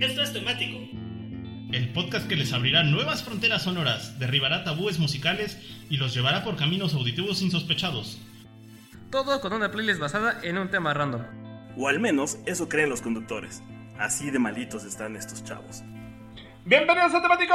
[0.00, 0.78] Esto es temático.
[1.72, 5.58] El podcast que les abrirá nuevas fronteras sonoras, derribará tabúes musicales
[5.90, 8.20] y los llevará por caminos auditivos insospechados.
[9.10, 11.22] Todo con una playlist basada en un tema random.
[11.76, 13.60] O al menos eso creen los conductores.
[13.98, 15.82] Así de malitos están estos chavos.
[16.64, 17.54] Bienvenidos a Temático.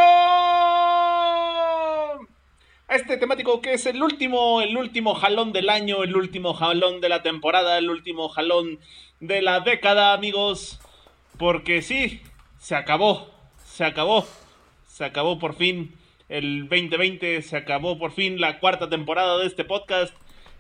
[2.90, 7.00] A este temático que es el último, el último jalón del año, el último jalón
[7.00, 8.80] de la temporada, el último jalón
[9.22, 10.82] de la década, amigos.
[11.38, 12.22] Porque sí,
[12.64, 13.28] se acabó,
[13.66, 14.26] se acabó,
[14.88, 15.98] se acabó por fin
[16.30, 20.14] el 2020, se acabó por fin la cuarta temporada de este podcast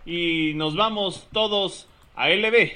[0.05, 2.71] y nos vamos todos a LB,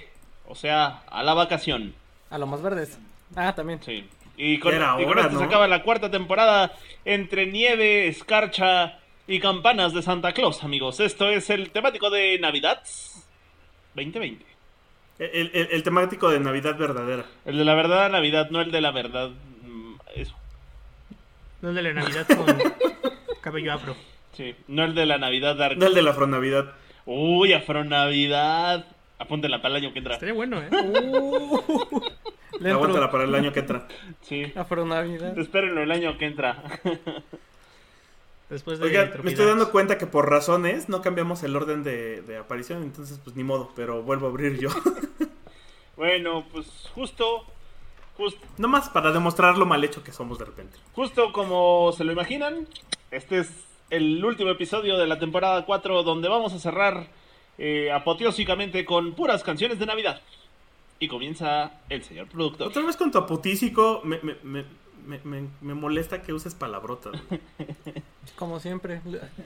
[0.47, 1.93] o sea, a la vacación.
[2.29, 2.97] A lo más verdes.
[3.35, 3.81] Ah, también.
[3.83, 4.07] Sí.
[4.37, 6.71] Y con, y con hora, esto se acaba la cuarta temporada
[7.03, 11.01] entre nieve, escarcha y campanas de Santa Claus, amigos.
[11.01, 12.81] Esto es el temático de Navidad
[13.93, 14.56] 2020.
[15.19, 17.25] El, el- el temático de Navidad verdadera.
[17.45, 19.29] El de la verdad Navidad, no el de la verdad.
[19.63, 20.35] mm, Eso.
[21.61, 22.45] No el de la Navidad con
[23.41, 23.95] cabello afro.
[24.33, 25.77] Sí, no el de la Navidad dark.
[25.77, 26.73] No el de la Afronavidad.
[27.05, 28.85] Uy, Afronavidad.
[29.19, 30.13] Apúntenla para el año que entra.
[30.13, 30.69] Estaría bueno, ¿eh?
[32.71, 33.11] Aguántala entro.
[33.11, 33.87] para el año que entra.
[34.21, 34.51] Sí.
[34.55, 35.37] Afro Navidad.
[35.37, 36.61] Espérenlo el año que entra.
[38.49, 42.21] Después de Oiga, me estoy dando cuenta que por razones no cambiamos el orden de,
[42.21, 44.69] de aparición, entonces pues ni modo, pero vuelvo a abrir yo.
[45.97, 47.45] bueno, pues justo.
[48.15, 48.39] Justo.
[48.57, 50.77] Nomás para demostrar lo mal hecho que somos de repente.
[50.93, 52.67] Justo como se lo imaginan,
[53.11, 53.51] este es
[53.89, 57.07] el último episodio de la temporada 4 donde vamos a cerrar
[57.57, 60.21] eh, apoteósicamente con puras canciones de Navidad.
[60.99, 62.67] Y comienza el señor productor.
[62.69, 63.19] Otra vez con tu
[64.03, 64.65] me, me, me,
[65.07, 67.19] me, me- me molesta que uses palabrotas.
[68.35, 69.01] Como siempre.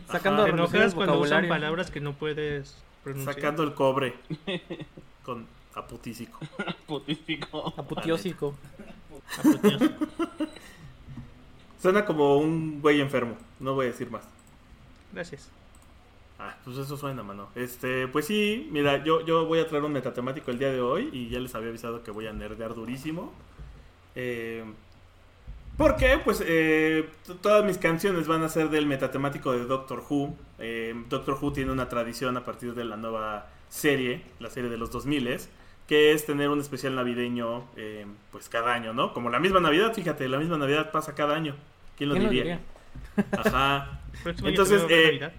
[0.09, 1.49] Sacando Te relucir enojas el cuando usan vocabulario.
[1.49, 3.35] palabras que no puedes pronunciar.
[3.35, 4.15] Sacando el cobre
[5.23, 6.39] con aputísico.
[6.87, 7.73] Putístico.
[7.77, 8.55] Aputiósico.
[9.39, 9.81] Apoteos.
[11.81, 14.23] Suena como un güey enfermo, no voy a decir más.
[15.13, 15.49] Gracias.
[16.37, 17.47] Ah, pues eso suena, mano.
[17.55, 21.09] Este, pues sí, mira, yo, yo voy a traer un metatemático el día de hoy
[21.11, 23.31] y ya les había avisado que voy a nerdear durísimo.
[24.15, 24.63] Eh,
[25.77, 27.09] porque, pues, eh,
[27.41, 30.35] todas mis canciones van a ser del metatemático de Doctor Who.
[30.59, 34.77] Eh, Doctor Who tiene una tradición a partir de la nueva serie, la serie de
[34.77, 35.39] los 2000
[35.87, 39.13] que es tener un especial navideño, eh, pues, cada año, ¿no?
[39.13, 41.55] Como la misma Navidad, fíjate, la misma Navidad pasa cada año.
[41.97, 42.43] ¿Quién lo ¿Quién lo diría?
[42.43, 42.61] diría?
[43.31, 43.99] Ajá.
[44.43, 45.31] Entonces, eh.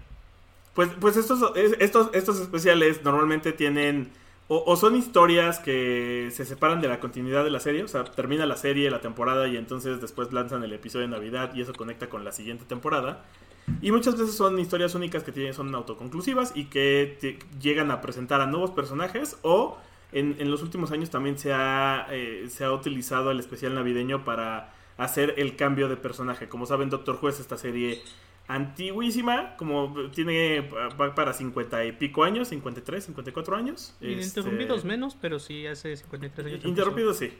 [0.73, 4.11] Pues, pues estos, es- estos, estos especiales normalmente tienen
[4.47, 8.03] o, o son historias que se separan de la continuidad de la serie, o sea,
[8.03, 11.73] termina la serie, la temporada y entonces después lanzan el episodio de Navidad y eso
[11.73, 13.23] conecta con la siguiente temporada.
[13.81, 18.41] Y muchas veces son historias únicas que tienen, son autoconclusivas y que llegan a presentar
[18.41, 19.77] a nuevos personajes o
[20.13, 24.23] en, en los últimos años también se ha, eh, se ha utilizado el especial navideño
[24.23, 26.47] para hacer el cambio de personaje.
[26.47, 28.01] Como saben, Doctor es esta serie
[28.47, 30.69] antiguísima, como tiene
[31.15, 33.95] para 50 y pico años, 53, 54 años.
[34.01, 36.65] Y Este, Interrumpidos menos, pero sí hace 53 años.
[36.65, 36.69] empezó.
[36.69, 37.33] Interrumpido sí.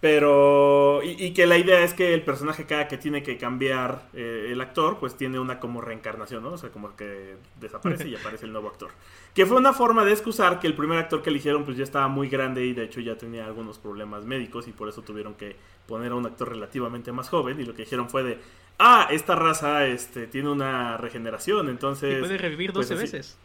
[0.00, 1.02] Pero.
[1.02, 4.50] Y, y que la idea es que el personaje, cada que tiene que cambiar eh,
[4.52, 6.52] el actor, pues tiene una como reencarnación, ¿no?
[6.52, 8.90] O sea, como que desaparece y aparece el nuevo actor.
[9.34, 12.08] Que fue una forma de excusar que el primer actor que eligieron, pues ya estaba
[12.08, 15.56] muy grande y de hecho ya tenía algunos problemas médicos y por eso tuvieron que
[15.86, 17.58] poner a un actor relativamente más joven.
[17.58, 18.38] Y lo que dijeron fue de.
[18.78, 22.16] Ah, esta raza este, tiene una regeneración, entonces.
[22.18, 23.12] Y puede revivir pues 12 así.
[23.12, 23.36] veces.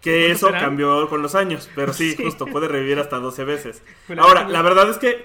[0.00, 2.24] Que ¿Cuántos eso cambió con los años, pero sí, Sí.
[2.24, 3.82] justo puede revivir hasta 12 veces.
[4.08, 5.24] Ahora, ahora- la verdad es que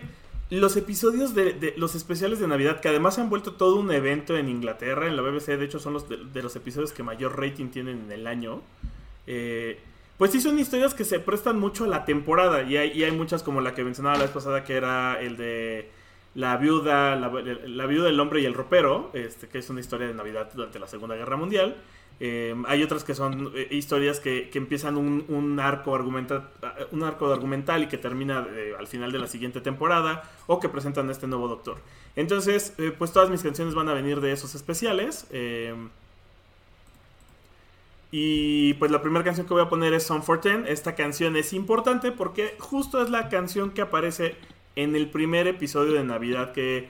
[0.50, 3.92] los episodios de, de- los especiales de Navidad, que además se han vuelto todo un
[3.92, 7.04] evento en Inglaterra, en la BBC, de hecho son los de, de los episodios que
[7.04, 8.62] mayor rating tienen en el año.
[9.26, 9.80] eh,
[10.18, 13.12] pues sí son historias que se prestan mucho a la temporada y hay, y hay
[13.12, 15.92] muchas como la que mencionaba la vez pasada que era el de
[16.38, 20.14] la viuda, la, viuda del hombre y el ropero, este, que es una historia de
[20.14, 21.78] Navidad durante la Segunda Guerra Mundial.
[22.20, 26.52] Eh, hay otras que son eh, historias que, que empiezan un, arco argumenta,
[26.92, 30.70] un arco argumental y que termina eh, al final de la siguiente temporada o que
[30.70, 31.78] presentan a este nuevo doctor.
[32.16, 35.26] Entonces, eh, pues todas mis canciones van a venir de esos especiales.
[35.32, 35.74] eh,
[38.12, 40.66] y pues la primera canción que voy a poner es Song for Ten.
[40.68, 44.36] Esta canción es importante porque justo es la canción que aparece
[44.78, 46.90] en el primer episodio de Navidad que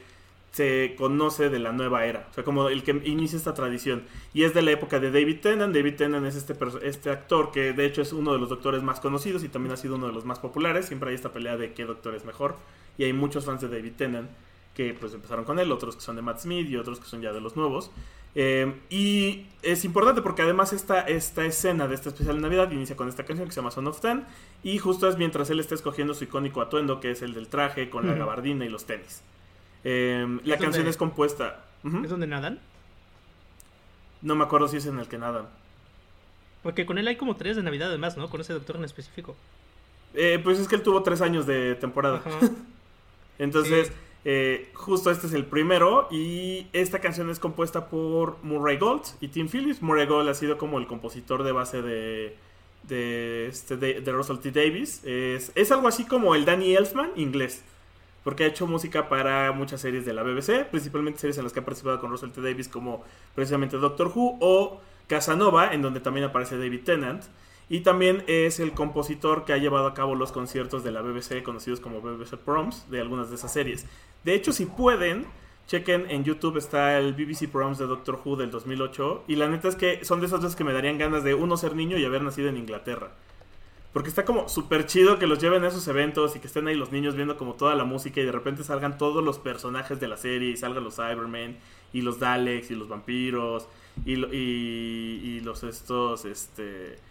[0.51, 2.27] se conoce de la nueva era.
[2.29, 4.03] O sea, como el que inicia esta tradición.
[4.33, 5.73] Y es de la época de David Tennant.
[5.73, 8.99] David Tennant es este, este actor que de hecho es uno de los doctores más
[8.99, 10.87] conocidos y también ha sido uno de los más populares.
[10.87, 12.57] Siempre hay esta pelea de qué doctor es mejor.
[12.97, 14.29] Y hay muchos fans de David Tennant
[14.73, 17.21] que pues empezaron con él, otros que son de Matt Smith y otros que son
[17.21, 17.89] ya de los nuevos.
[18.39, 22.95] Eh, y es importante porque además esta, esta escena de esta especial de Navidad inicia
[22.95, 24.25] con esta canción que se llama Son of Ten.
[24.63, 27.89] Y justo es mientras él está escogiendo su icónico atuendo, que es el del traje
[27.89, 29.21] con la gabardina y los tenis.
[29.83, 31.65] Eh, la ¿Es canción donde- es compuesta.
[32.03, 32.59] ¿Es donde nadan?
[34.21, 35.47] No me acuerdo si es en el que nadan.
[36.63, 38.29] Porque con él hay como tres de Navidad además, ¿no?
[38.29, 39.35] Con ese doctor en específico.
[40.13, 42.21] Eh, pues es que él tuvo tres años de temporada.
[43.39, 43.93] Entonces, Sí.
[44.25, 46.07] Eh, justo este es el primero.
[46.11, 49.81] Y esta canción es compuesta por Murray Gold y Tim Phillips.
[49.81, 52.35] Murray Gold ha sido como el compositor de base de,
[52.83, 54.51] de, este, de, Russell T.
[54.51, 55.03] Davis.
[55.03, 57.63] Es, es algo así como el Danny Elfman inglés.
[58.23, 61.61] Porque ha hecho música para muchas series de la BBC, principalmente series en las que
[61.61, 62.41] ha participado con Russell T.
[62.41, 67.23] Davis, como precisamente Doctor Who o Casanova, en donde también aparece David Tennant.
[67.69, 71.43] Y también es el compositor que ha llevado a cabo los conciertos de la BBC,
[71.43, 73.85] conocidos como BBC Proms, de algunas de esas series.
[74.23, 75.25] De hecho, si pueden,
[75.67, 79.25] chequen en YouTube, está el BBC Proms de Doctor Who del 2008.
[79.27, 81.57] Y la neta es que son de esas veces que me darían ganas de uno
[81.57, 83.11] ser niño y haber nacido en Inglaterra.
[83.91, 86.75] Porque está como súper chido que los lleven a esos eventos y que estén ahí
[86.75, 90.07] los niños viendo como toda la música y de repente salgan todos los personajes de
[90.07, 91.57] la serie y salgan los Cybermen
[91.91, 93.67] y los Daleks y los vampiros
[94.05, 97.06] y, y los estos, este...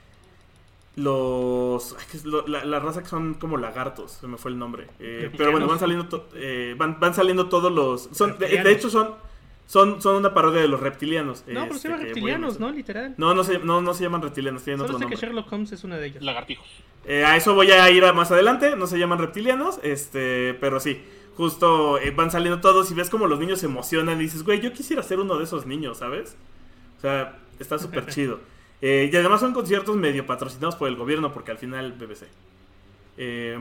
[0.96, 1.94] Los...
[2.10, 4.88] que lo- la, la raza que son como lagartos, se me fue el nombre.
[4.98, 8.08] Eh, pero bueno, van saliendo, to- eh, van, van saliendo todos los...
[8.12, 9.14] Son, de, de hecho son,
[9.66, 11.44] son, son una parodia de los reptilianos.
[11.46, 12.58] No, pero se este, llaman que reptilianos.
[12.60, 12.70] ¿no?
[12.72, 13.14] Literal.
[13.18, 15.26] No, no se, no, no se llaman reptilianos, tienen Solo otro sé que nombre.
[15.28, 16.22] Sherlock Holmes es una de ellos.
[16.22, 16.66] Lagartijos.
[17.04, 20.80] Eh, a eso voy a ir a más adelante, no se llaman reptilianos, este, pero
[20.80, 21.02] sí,
[21.36, 24.60] justo eh, van saliendo todos y ves como los niños se emocionan y dices, güey,
[24.60, 26.36] yo quisiera ser uno de esos niños, ¿sabes?
[26.96, 28.40] O sea, está súper chido.
[28.82, 32.26] Eh, y además son conciertos medio patrocinados por el gobierno, porque al final BBC.
[33.18, 33.58] Eh,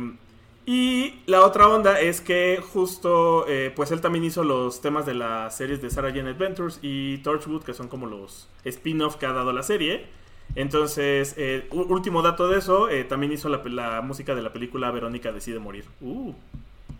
[0.67, 5.13] y la otra onda es que justo, eh, pues él también hizo los temas de
[5.13, 9.31] las series de Sarah Jane Adventures y Torchwood, que son como los spin-off que ha
[9.31, 10.07] dado la serie.
[10.55, 15.31] Entonces, eh, último dato de eso, eh, también hizo la, música de la película Verónica
[15.31, 15.85] decide morir.
[16.01, 16.33] Uh,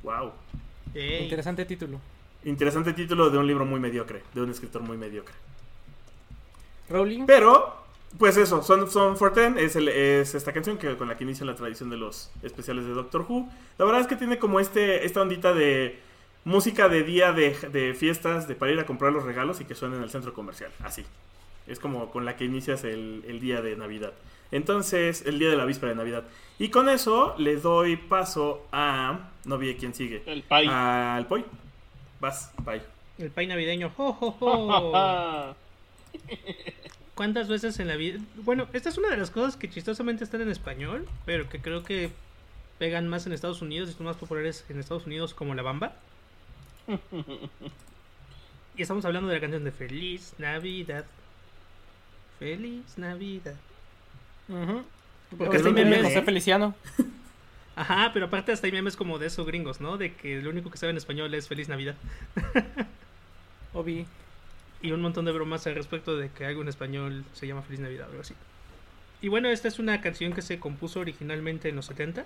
[0.04, 0.32] wow.
[0.94, 2.00] Interesante título.
[2.44, 5.34] Interesante título de un libro muy mediocre, de un escritor muy mediocre.
[6.88, 7.26] Rowling.
[7.26, 7.85] Pero,
[8.18, 11.24] pues eso, Son, son for Ten es, el- es esta canción que, con la que
[11.24, 13.50] inicia la tradición de los especiales de Doctor Who.
[13.78, 16.00] La verdad es que tiene como este esta ondita de
[16.44, 19.76] música de día de, de fiestas, de para ir a comprar los regalos y que
[19.76, 20.72] suene en el centro comercial.
[20.84, 21.04] Así.
[21.68, 24.14] Es como con la que inicias el, el día de Navidad.
[24.52, 26.24] Entonces, el día de la víspera de Navidad.
[26.60, 29.32] Y con eso le doy paso a...
[29.46, 30.22] No vi quién sigue.
[30.28, 30.68] El Pai.
[30.70, 31.44] Al Poi.
[32.20, 32.82] Vas, Pai.
[33.18, 33.92] El pay navideño.
[33.96, 35.56] ¡Jo, jo, jo!
[37.16, 38.20] ¿Cuántas veces en la vida?
[38.44, 41.84] Bueno, esta es una de las cosas que chistosamente están en español, pero que creo
[41.84, 42.12] que
[42.78, 45.96] pegan más en Estados Unidos y son más populares en Estados Unidos como La Bamba.
[48.78, 51.06] Y estamos hablando de la canción de Feliz Navidad.
[52.40, 53.56] Feliz Navidad.
[54.50, 54.84] Ujú.
[55.38, 56.24] Porque hasta hay memes, José ¿eh?
[56.24, 56.76] Feliciano.
[57.78, 59.98] Ajá, pero aparte hasta hay memes como de eso gringos, ¿no?
[59.98, 61.96] De que lo único que sabe en español es Feliz Navidad.
[63.74, 64.06] Obi.
[64.82, 67.80] Y un montón de bromas al respecto de que algo en español se llama Feliz
[67.80, 68.36] Navidad o algo así.
[69.22, 72.26] Y bueno, esta es una canción que se compuso originalmente en los 70.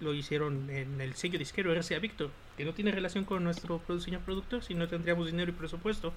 [0.00, 4.22] Lo hicieron en el sello disquero RCA Victor, que no tiene relación con nuestro señor
[4.22, 6.12] productor, si no tendríamos dinero y presupuesto.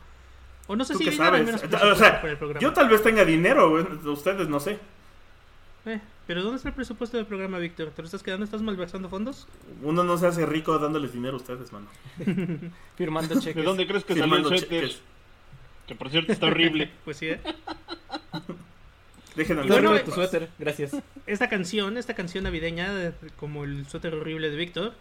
[0.67, 2.61] O no sé ¿Tú si dinero, al menos O presupuesto sea, para el programa.
[2.61, 3.73] yo tal vez tenga dinero,
[4.05, 4.79] ustedes no sé.
[5.85, 7.91] Eh, pero ¿dónde está el presupuesto del programa, Víctor?
[7.91, 8.45] ¿Te lo estás quedando?
[8.45, 9.47] ¿Estás malversando fondos?
[9.81, 11.87] Uno no se hace rico dándoles dinero a ustedes, mano.
[12.97, 13.55] Firmando cheques.
[13.55, 14.81] ¿De dónde crees que salió el Firmando suéter?
[14.87, 15.01] cheques.
[15.87, 16.89] Que por cierto está horrible.
[17.03, 17.41] Pues sí, ¿eh?
[19.35, 20.49] Dejen al bueno, de tu suéter.
[20.59, 20.95] Gracias.
[21.25, 24.93] esta canción, esta canción navideña, de- como el suéter horrible de Víctor,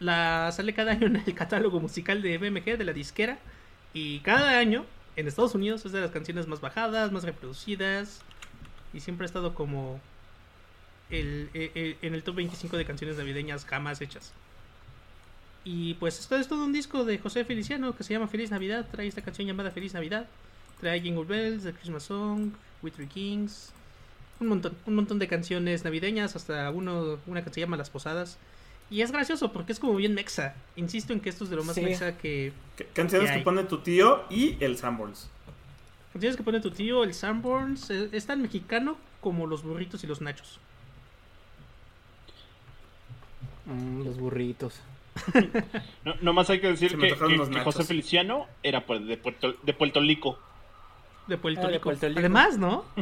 [0.00, 3.38] la sale cada año en el catálogo musical de BMG, de la disquera.
[3.94, 4.84] Y cada año,
[5.16, 8.22] en Estados Unidos, es de las canciones más bajadas, más reproducidas.
[8.92, 10.00] Y siempre ha estado como
[11.10, 14.32] el, e- e- en el top 25 de canciones navideñas jamás hechas.
[15.64, 18.86] Y pues esto es todo un disco de José Feliciano que se llama Feliz Navidad.
[18.90, 20.26] Trae esta canción llamada Feliz Navidad.
[20.80, 23.72] Trae Jingle Bells, The Christmas Song, We Three Kings.
[24.40, 28.38] Un montón, un montón de canciones navideñas, hasta uno, una que se llama Las Posadas.
[28.88, 30.54] Y es gracioso porque es como bien mexa.
[30.76, 31.82] Insisto en que esto es de lo más Sí.
[31.82, 32.52] mexa que...
[32.78, 33.44] C- Canciones ¿Qué que hay?
[33.44, 35.28] pone tu tío y el Sanborns.
[36.12, 40.06] Canciones que pone tu tío, el Sanborns, eh, es tan mexicano como los burritos y
[40.06, 40.58] los nachos.
[43.66, 44.80] Mm, los burritos.
[46.04, 47.14] No, nomás hay que decir que.
[47.64, 50.38] José Feliciano era pues, de Puerto, de Puerto Rico.
[51.26, 51.84] De Puerto Ah, de Rico.
[51.84, 52.20] Puerto Rico.
[52.20, 52.84] Además, ¿no?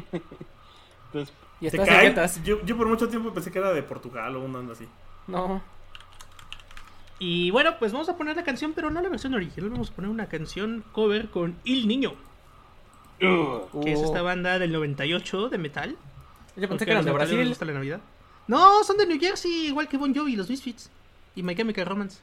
[1.07, 2.45] Entonces, Y ¿Te estás cae?
[2.45, 4.87] Yo, yo por mucho tiempo pensé que era de Portugal o una onda así.
[5.27, 5.63] No.
[7.21, 9.71] Y bueno, pues vamos a poner la canción, pero no la versión original.
[9.71, 12.15] Vamos a poner una canción cover con Il Niño,
[13.19, 14.05] que es Oh.
[14.05, 15.97] esta banda del 98 de metal.
[16.57, 17.49] Yo pensé que eran de Brasil.
[17.49, 18.01] gusta la Navidad.
[18.47, 20.91] No, son de New Jersey, igual que Bon Jovi, los Misfits.
[21.37, 22.19] Y My Chemical Romance.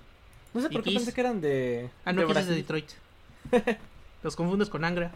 [0.53, 1.89] No sé por qué pensé que eran de.
[2.05, 2.55] Ah, no, de Kiss es de.
[2.55, 2.89] Detroit.
[4.23, 5.11] Los confundes con Angra.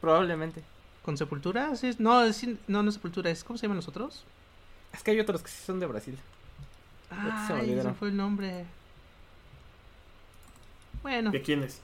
[0.00, 0.62] Probablemente.
[1.04, 1.76] ¿Con Sepultura?
[1.76, 4.24] Sí, no, es- no, no es Sepultura, es ¿cómo se llaman los otros?
[4.92, 6.18] Es que hay otros que sí son de Brasil.
[7.10, 8.64] Ahorita se me fue el nombre.
[11.02, 11.80] Bueno, ¿De quién es?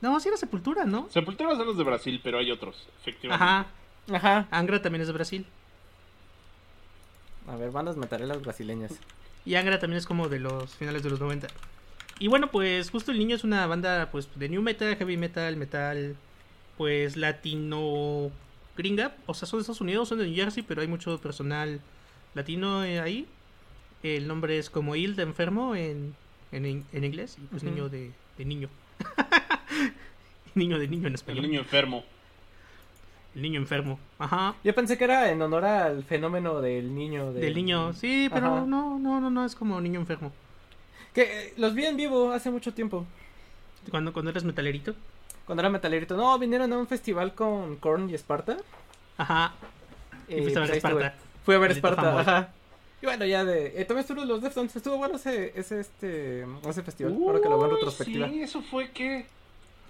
[0.00, 1.08] No, sí era Sepultura, ¿no?
[1.10, 3.44] Sepultura son los de Brasil, pero hay otros, efectivamente.
[3.44, 3.66] Ajá,
[4.12, 4.48] Ajá.
[4.50, 5.46] Angra también es de Brasil.
[7.46, 8.92] A ver, bandas metaleras brasileñas.
[9.44, 11.48] Y Angra también es como de los finales de los 90.
[12.18, 15.56] Y bueno, pues justo el niño es una banda pues de new metal, heavy metal,
[15.56, 16.16] metal,
[16.76, 18.30] pues latino
[18.76, 19.16] gringa.
[19.26, 21.80] O sea, son de Estados Unidos, son de New Jersey, pero hay mucho personal
[22.34, 23.26] latino eh, ahí.
[24.02, 26.14] El nombre es como Il de enfermo en,
[26.52, 28.68] en, en inglés y pues niño de, de niño.
[30.54, 31.42] niño de niño en El español.
[31.42, 32.04] niño enfermo.
[33.34, 33.98] El niño enfermo.
[34.18, 34.54] Ajá.
[34.64, 37.32] Yo pensé que era en honor al fenómeno del niño.
[37.32, 38.64] Del niño, sí, pero Ajá.
[38.66, 40.32] no, no, no, no, es como niño enfermo.
[41.14, 43.06] Que eh, los vi en vivo hace mucho tiempo.
[43.90, 44.94] Cuando, cuando eres metalerito.
[45.46, 46.16] Cuando era metalerito.
[46.16, 48.56] No, vinieron a un festival con Korn y Esparta.
[49.16, 49.52] Ajá.
[50.28, 50.76] Y Eh, fuiste a ver pues.
[50.84, 51.14] Esparta.
[51.44, 52.52] Fui a ver Esparta, ajá.
[53.02, 53.80] Y bueno, ya de.
[53.80, 54.74] Eh, también estuvo los Deftones.
[54.74, 57.14] Estuvo bueno ese, ese, este, ese festival.
[57.14, 58.28] ahora que lo veo en Uy, retrospectiva.
[58.28, 59.26] Sí, eso fue que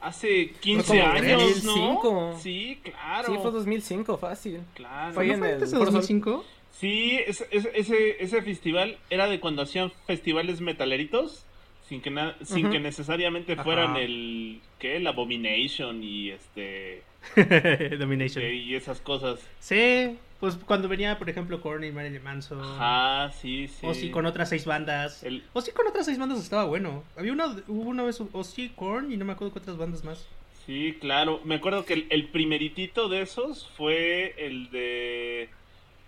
[0.01, 2.13] hace 15 como años, 2005.
[2.33, 2.39] ¿no?
[2.41, 3.27] Sí, claro.
[3.33, 4.61] Sí, fue 2005, fácil.
[4.75, 5.15] Claro.
[5.15, 6.01] Fue ¿No en fue el antes de Foro Sol.
[6.01, 6.45] 2005?
[6.79, 11.45] Sí, ese, ese, ese, ese festival era de cuando hacían festivales metaleritos
[11.89, 13.65] sin que na- sin que necesariamente Ajá.
[13.65, 14.97] fueran el ¿qué?
[14.97, 17.03] el Abomination y este
[17.99, 18.45] Domination.
[18.45, 19.41] y esas cosas.
[19.59, 22.61] Sí, pues cuando venía, por ejemplo, Korn y Marilyn Manson.
[22.61, 23.87] Ajá, sí, sí.
[23.87, 25.23] O sí, con otras seis bandas.
[25.23, 27.05] El- O sí, con otras seis bandas estaba bueno.
[27.17, 30.03] Había una, hubo una vez, o sí, Korn y no me acuerdo qué otras bandas
[30.03, 30.27] más.
[30.67, 31.41] Sí, claro.
[31.45, 35.49] Me acuerdo que el, el primeritito de esos fue el de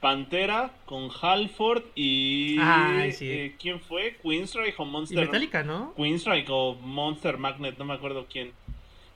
[0.00, 3.28] Pantera con Halford y Ay, sí.
[3.30, 4.16] eh, ¿quién fue?
[4.22, 5.94] Queenstrike o Y Monster Metallica, ¿no?
[5.96, 8.52] Queenstrike o Monster Magnet, no me acuerdo quién.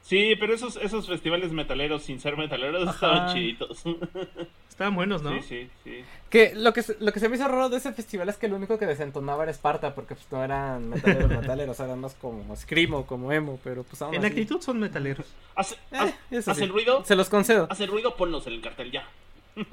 [0.06, 2.92] Sí, pero esos, esos festivales metaleros sin ser metaleros Ajá.
[2.94, 3.82] estaban chiditos.
[4.70, 5.30] Estaban buenos, ¿no?
[5.30, 6.04] Sí, sí, sí.
[6.28, 8.46] Que lo que, se- lo que se me hizo raro de ese festival es que
[8.46, 12.54] lo único que desentonaba era Esparta, porque pues no eran metaleros metaleros, eran más como
[12.54, 14.28] Screamo, como emo, pero pues aún En así.
[14.28, 15.26] actitud son metaleros.
[15.54, 16.64] Hace, Eh, hace- eso hace sí.
[16.66, 17.66] el ruido, Se los concedo.
[17.70, 19.08] hace el ruido, ponlos en el cartel ya.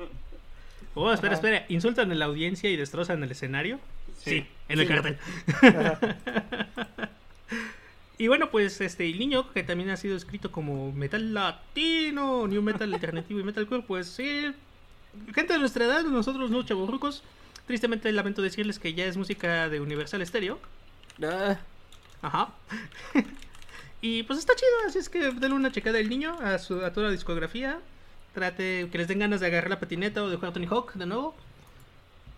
[0.96, 1.48] Oh, espera, Ajá.
[1.48, 1.66] espera.
[1.70, 3.80] ¿Insultan en la audiencia y destrozan el escenario?
[4.20, 4.94] Sí, en el Sí.
[4.94, 5.18] cartel.
[8.24, 12.62] Y bueno, pues este, el niño, que también ha sido escrito como metal latino, new
[12.62, 14.50] metal alternativo y metalcore, pues sí.
[15.36, 17.22] Gente de nuestra edad, nosotros no chavorrucos.
[17.68, 20.58] Tristemente lamento decirles que ya es música de Universal Stereo.
[21.22, 21.58] Ah,
[22.22, 22.53] Ajá.
[24.01, 26.94] y pues está chido, así es que denle una checada al niño a, su, a
[26.94, 27.82] toda la discografía.
[28.34, 31.08] Trate que les den ganas de agarrar la patineta o de jugar Tony Hawk de
[31.08, 31.36] nuevo.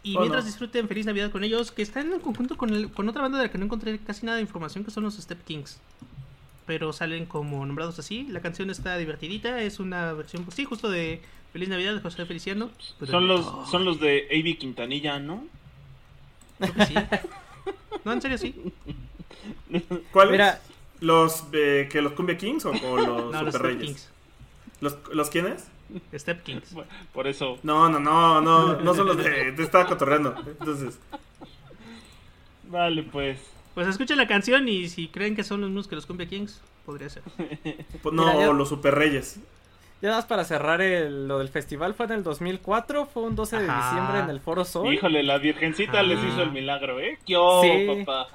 [0.06, 0.48] Y Oh, mientras no.
[0.50, 3.46] disfruten Feliz Navidad con ellos, que están en conjunto con, el- con otra banda de
[3.46, 5.80] la que no encontré casi nada de información, que son los Step Kings.
[6.68, 8.28] Pero salen como nombrados así.
[8.30, 11.22] La canción está divertidita, es una versión, pues sí, justo de
[11.54, 12.70] Feliz Navidad de José Feliciano.
[13.00, 14.58] Pero- Son los, son los de A.B.
[14.60, 15.44] Quintanilla, ¿no?
[16.60, 16.94] Creo que sí.
[18.04, 18.56] No, en serio sí.
[20.12, 20.32] ¿Cuáles?
[20.32, 20.62] Mira,
[21.02, 23.86] ¿Los eh, que los Cumbia Kings o, o los No, los Super Step Reyes?
[23.86, 24.10] Kings.
[24.82, 25.66] ¿Los, ¿Los quiénes?
[26.16, 26.76] Step Kings.
[27.14, 27.58] Por eso.
[27.64, 29.52] No, no, no, no, no son los de.
[29.54, 30.36] Te estaba cotorreando.
[30.48, 31.00] Entonces,
[32.64, 33.40] Vale, pues.
[33.74, 36.62] Pues escuchen la canción y si creen que son los mismos que los Cumbia Kings,
[36.86, 37.24] podría ser.
[38.02, 39.36] pues no, Mira, ya- los Super Reyes.
[40.02, 43.36] ya nada más para cerrar el- lo del festival, fue en el 2004, fue un
[43.36, 43.90] 12 de Ajá.
[43.90, 44.94] diciembre en el Foro Sol.
[44.94, 47.20] Híjole, la Virgencita les hizo el milagro, ¿eh?
[47.26, 47.86] ¿Qué oh, Sí.
[48.06, 48.28] papá?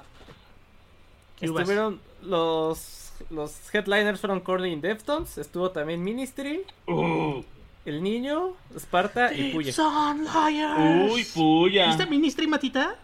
[1.41, 7.43] Estuvieron los, los headliners fueron Corny y Deftones, estuvo también Ministry, Uh,
[7.85, 9.71] El Niño, Esparta y Puya.
[9.73, 11.11] Son liars.
[11.11, 11.87] uy, puya.
[11.87, 12.95] ¿Viste Ministry, Matita?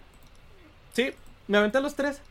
[0.93, 1.11] Sí,
[1.47, 2.21] me aventé los tres.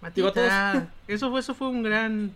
[0.00, 0.88] Matita.
[1.08, 2.32] Eso fue, eso fue un gran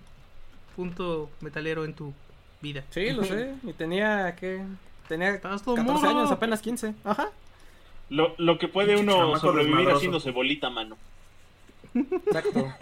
[0.77, 2.13] punto metalero en tu
[2.61, 2.85] vida.
[2.91, 3.55] Sí, lo sé.
[3.63, 4.63] Y tenía que.
[5.09, 6.19] Tenía Estabas todo 14 morro.
[6.19, 6.95] años, apenas 15.
[7.05, 7.29] Ajá.
[8.11, 10.97] Lo, lo que puede uno sobrevivir haciéndose bolita, mano.
[11.95, 12.73] Exacto.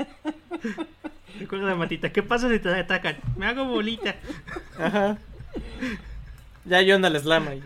[1.39, 3.17] Recuerda, Matita, ¿qué pasa si te atacan?
[3.37, 4.17] Me hago bolita.
[4.79, 5.19] Ajá.
[6.65, 7.63] Ya yo ando al slam ahí.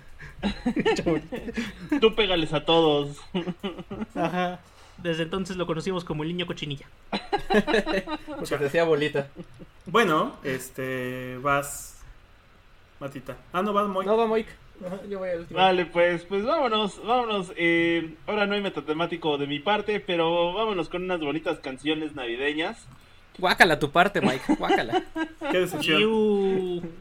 [2.00, 3.16] Tú pégales a todos.
[4.14, 4.60] Ajá.
[4.98, 6.86] Desde entonces lo conocimos como el niño cochinilla.
[8.26, 9.28] Porque decía bolita.
[9.86, 11.38] Bueno, este.
[11.38, 12.00] Vas.
[12.98, 13.36] Matita.
[13.52, 14.04] Ah, no, vas muy.
[14.04, 14.46] No, va Moik.
[14.84, 15.58] Ajá, yo voy al último.
[15.58, 17.52] Vale, pues, pues vámonos, vámonos.
[17.56, 22.86] Eh, ahora no hay metatemático de mi parte, pero vámonos con unas bonitas canciones navideñas.
[23.38, 24.54] Guácala tu parte, Mike.
[24.58, 25.02] Guácala.
[25.50, 26.90] Qué decepción.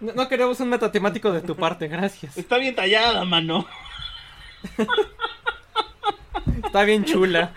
[0.00, 2.36] No, no queremos un metatemático de tu parte, gracias.
[2.36, 3.68] Está bien tallada, mano.
[6.64, 7.52] Está bien chula.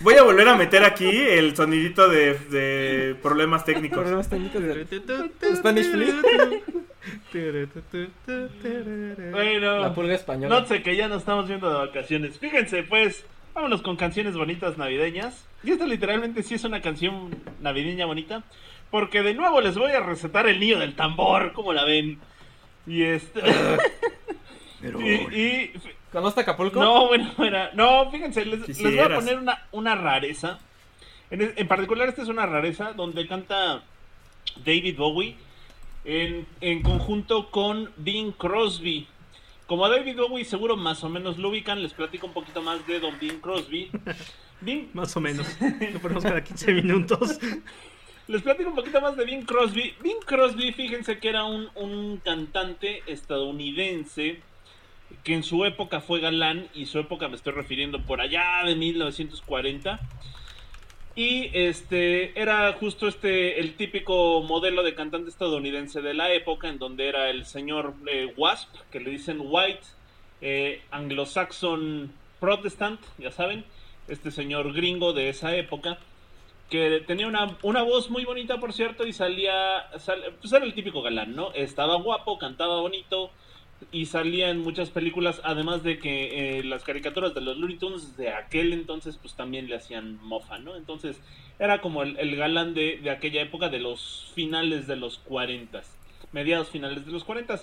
[0.00, 3.98] Voy a volver a meter aquí el sonidito de, de problemas técnicos.
[3.98, 6.14] Problemas técnicos de Spanish Flea.
[9.30, 10.60] Bueno, La pulga española.
[10.60, 12.38] no sé que ya nos estamos viendo de vacaciones.
[12.38, 13.24] Fíjense, pues,
[13.54, 15.46] vámonos con canciones bonitas navideñas.
[15.62, 18.42] Y esta literalmente sí es una canción navideña bonita.
[18.90, 22.18] Porque de nuevo les voy a recetar el niño del tambor, como la ven.
[22.86, 23.40] Y este.
[24.82, 25.72] y, y-
[26.12, 26.80] ¿Conoce Acapulco?
[26.80, 30.58] No, bueno, era- no, fíjense, les, les voy a poner una, una rareza.
[31.30, 33.82] En, en particular, esta es una rareza donde canta
[34.64, 35.36] David Bowie
[36.04, 39.06] en, en conjunto con Bing Crosby.
[39.66, 42.86] Como a David Bowie seguro más o menos lo ubican, les platico un poquito más
[42.86, 43.90] de Don Bing Crosby.
[44.62, 45.46] Bing, Más o menos.
[45.92, 47.38] Lo ponemos cada 15 minutos.
[48.26, 49.94] Les platico un poquito más de Bing Crosby.
[50.02, 54.40] Bing Crosby, fíjense que era un, un cantante estadounidense
[55.28, 58.74] que en su época fue galán, y su época me estoy refiriendo por allá de
[58.74, 60.00] 1940.
[61.14, 66.78] Y este era justo este el típico modelo de cantante estadounidense de la época, en
[66.78, 69.82] donde era el señor eh, Wasp, que le dicen White,
[70.40, 73.66] eh, anglo-saxon protestant, ya saben,
[74.08, 75.98] este señor gringo de esa época
[76.70, 80.72] que tenía una, una voz muy bonita, por cierto, y salía, sal- pues era el
[80.72, 81.52] típico galán, ¿no?
[81.52, 83.30] Estaba guapo, cantaba bonito,
[83.92, 88.16] y salía en muchas películas, además de que eh, las caricaturas de los Looney Tunes
[88.16, 90.76] de aquel entonces, pues también le hacían mofa, ¿no?
[90.76, 91.20] Entonces,
[91.58, 95.82] era como el, el galán de, de aquella época, de los finales de los 40,
[96.32, 97.60] mediados finales de los 40.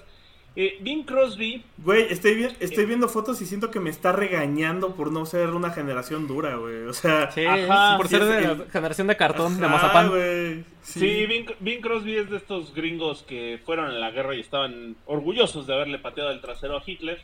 [0.58, 4.96] Eh, Bing Crosby, Güey, estoy, vi- estoy viendo fotos y siento que me está regañando
[4.96, 6.84] por no ser una generación dura, güey.
[6.88, 9.66] O sea, Sí, Ajá, por sí ser es de el- la generación de cartón, de
[9.66, 10.10] ajá, mazapán.
[10.10, 10.64] güey.
[10.82, 14.96] Sí, Bing, Bing Crosby es de estos gringos que fueron a la guerra y estaban
[15.06, 17.22] orgullosos de haberle pateado el trasero a Hitler.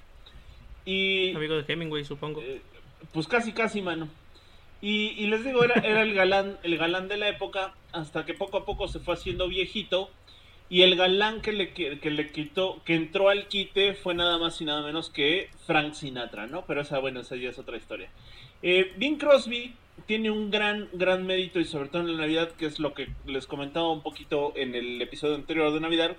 [0.85, 2.41] Y Amigo de Hemingway, supongo.
[2.41, 2.61] eh,
[3.13, 4.09] pues casi casi, mano.
[4.81, 8.33] Y, y les digo, era, era el galán, el galán de la época, hasta que
[8.33, 10.09] poco a poco se fue haciendo viejito.
[10.72, 14.62] Y el galán que le, que, le quitó, que entró al quite fue nada más
[14.62, 16.64] y nada menos que Frank Sinatra, ¿no?
[16.66, 18.10] Pero esa, bueno, esa ya es otra historia.
[18.64, 22.68] Eh, Bing Crosby tiene un gran, gran mérito y sobre todo en la Navidad, que
[22.68, 26.16] es lo que les comentaba un poquito en el episodio anterior de Navidad,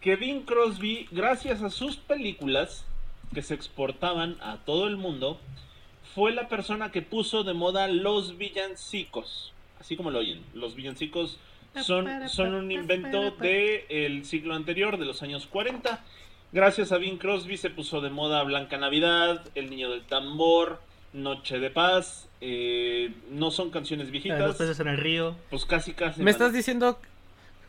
[0.00, 2.86] que Bing Crosby, gracias a sus películas
[3.34, 5.38] que se exportaban a todo el mundo,
[6.14, 9.52] fue la persona que puso de moda los villancicos.
[9.78, 11.38] Así como lo oyen, los villancicos
[11.82, 16.04] son, son un invento del siglo anterior, de los años 40.
[16.52, 20.80] Gracias a Bing Crosby se puso de moda Blanca Navidad, El Niño del Tambor,
[21.14, 22.28] Noche de Paz.
[22.40, 25.36] eh, no son canciones de viejitas, Los peces en el río.
[25.50, 26.22] pues casi casi.
[26.22, 26.98] ¿Me estás diciendo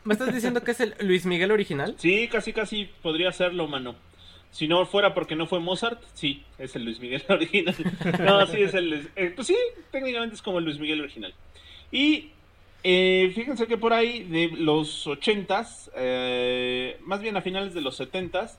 [0.04, 1.94] me estás diciendo que es el Luis Miguel original?
[1.96, 3.94] Sí, casi casi podría serlo, mano.
[4.50, 7.74] Si no fuera porque no fue Mozart, sí, es el Luis Miguel original.
[8.22, 9.08] No, sí, es el...
[9.16, 9.56] eh, pues sí,
[9.90, 11.32] técnicamente es como el Luis Miguel original.
[11.90, 12.30] Y
[12.84, 17.96] eh, fíjense que por ahí, de los ochentas, eh, más bien a finales de los
[17.96, 18.58] setentas,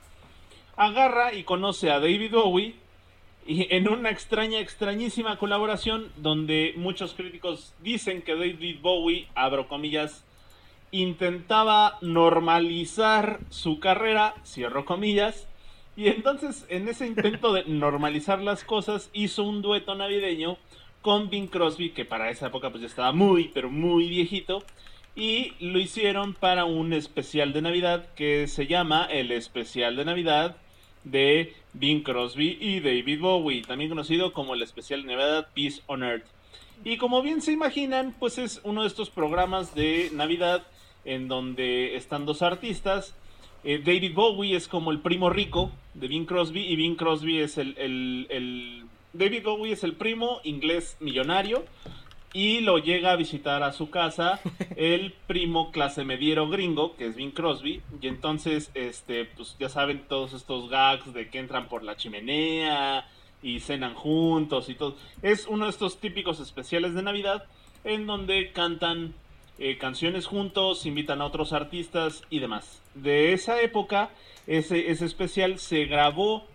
[0.75, 2.75] agarra y conoce a David Bowie
[3.45, 10.25] y en una extraña, extrañísima colaboración donde muchos críticos dicen que David Bowie, abro comillas,
[10.89, 15.47] intentaba normalizar su carrera, cierro comillas,
[15.95, 20.57] y entonces en ese intento de normalizar las cosas hizo un dueto navideño
[21.05, 24.63] con Bing Crosby, que para esa época pues ya estaba muy, pero muy viejito,
[25.15, 30.57] y lo hicieron para un especial de Navidad que se llama el especial de Navidad
[31.03, 36.01] de Bing Crosby y David Bowie, también conocido como el especial de Navidad Peace on
[36.01, 36.25] Earth.
[36.83, 40.63] Y como bien se imaginan, pues es uno de estos programas de Navidad
[41.05, 43.15] en donde están dos artistas.
[43.63, 47.59] Eh, David Bowie es como el primo rico de Bing Crosby y Bing Crosby es
[47.59, 48.83] el, el- el-
[49.17, 51.63] David Bowie es el primo inglés millonario
[52.33, 54.41] y lo llega a visitar a su casa
[54.75, 60.03] el primo clase mediero gringo que es Bing Crosby y entonces este pues ya saben
[60.09, 63.07] todos estos gags de que entran por la chimenea
[63.41, 67.45] y cenan juntos y todo es uno de estos típicos especiales de Navidad
[67.85, 69.13] en donde cantan
[69.57, 72.81] eh, canciones juntos, invitan a otros artistas y demás.
[72.93, 74.09] De esa época,
[74.47, 76.45] ese, ese especial se grabó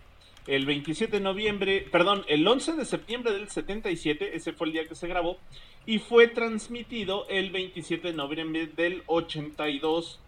[0.47, 4.87] el 27 de noviembre, perdón, el 11 de septiembre del 77, ese fue el día
[4.87, 5.37] que se grabó,
[5.85, 10.19] y fue transmitido el 27 de noviembre del 82,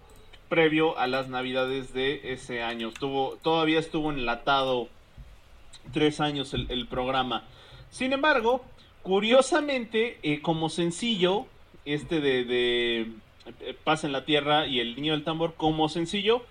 [0.50, 2.90] previo a las navidades de ese año.
[2.90, 4.88] Estuvo, todavía estuvo enlatado
[5.92, 7.44] tres años el, el programa.
[7.90, 8.64] Sin embargo,
[9.02, 11.46] curiosamente, eh, como sencillo,
[11.86, 13.02] este de, de
[13.62, 16.44] eh, Paz en la Tierra y El Niño del Tambor, como sencillo,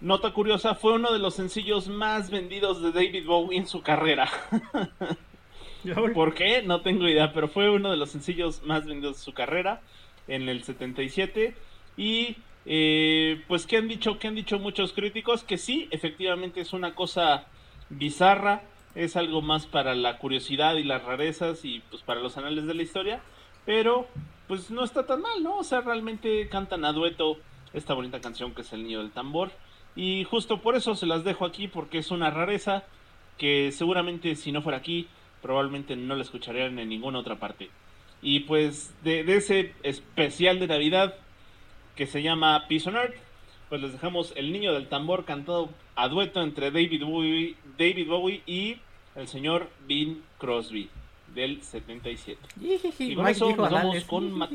[0.00, 4.28] nota curiosa, fue uno de los sencillos más vendidos de David Bowie en su carrera.
[6.14, 6.62] ¿Por qué?
[6.62, 9.80] No tengo idea, pero fue uno de los sencillos más vendidos de su carrera
[10.26, 11.54] en el 77.
[11.96, 16.72] Y eh, pues que han dicho, que han dicho muchos críticos que sí, efectivamente es
[16.72, 17.46] una cosa
[17.88, 18.62] bizarra,
[18.94, 22.74] es algo más para la curiosidad y las rarezas y pues para los anales de
[22.74, 23.20] la historia,
[23.64, 24.08] pero
[24.48, 25.58] pues no está tan mal, ¿no?
[25.58, 27.38] O sea, realmente cantan a dueto
[27.72, 29.50] esta bonita canción que es El Niño del Tambor.
[29.96, 32.84] Y justo por eso se las dejo aquí porque es una rareza
[33.38, 35.08] que seguramente si no fuera aquí
[35.42, 37.70] probablemente no la escucharían en ninguna otra parte.
[38.22, 41.14] Y pues de, de ese especial de Navidad
[41.94, 43.16] que se llama Peace on Earth,
[43.68, 48.42] pues les dejamos El Niño del Tambor cantado a dueto entre David Bowie, David Bowie
[48.46, 48.76] y
[49.14, 50.88] el señor Bing Crosby
[51.34, 52.40] del 77.
[52.98, 54.54] Y con Mike eso nos vamos con Mata.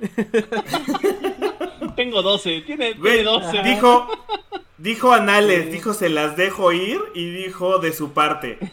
[1.96, 3.62] Tengo 12, tiene, tiene 12.
[3.62, 4.08] dijo,
[4.78, 5.70] dijo anales, Sí.
[5.70, 8.58] dijo se las dejo ir y dijo de su parte.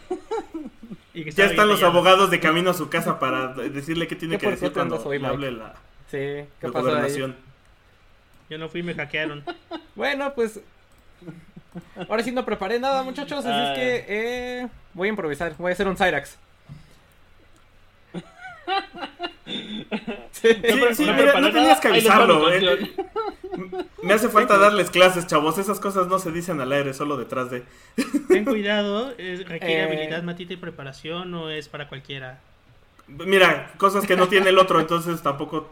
[1.14, 4.38] Y que Ya están los abogados de camino a su casa para decirle qué tiene
[4.38, 5.74] ¿Qué que decir cuando le hable la,
[6.10, 6.94] Sí, ¿qué la pasó ahí?
[6.94, 7.36] gobernación.
[8.50, 9.44] Yo no fui, me hackearon.
[9.96, 10.62] Bueno, pues.
[12.08, 13.40] Ahora sí no preparé nada, muchachos.
[13.46, 13.74] Así es Ah.
[13.76, 15.54] que eh, voy a improvisar.
[15.58, 16.38] Voy a hacer un Cyrax.
[20.32, 22.52] Sí, pre- sí, no tenías que avisarlo.
[22.52, 22.92] eh.
[24.04, 25.58] Me hace falta darles clases, chavos.
[25.58, 27.64] Esas cosas no se dicen al aire, solo detrás de.
[28.28, 29.84] Ten cuidado, es- requiere Eh.
[29.84, 32.40] habilidad, matita y preparación, no es para cualquiera.
[33.08, 35.70] Mira, cosas que no tiene el otro, entonces tampoco.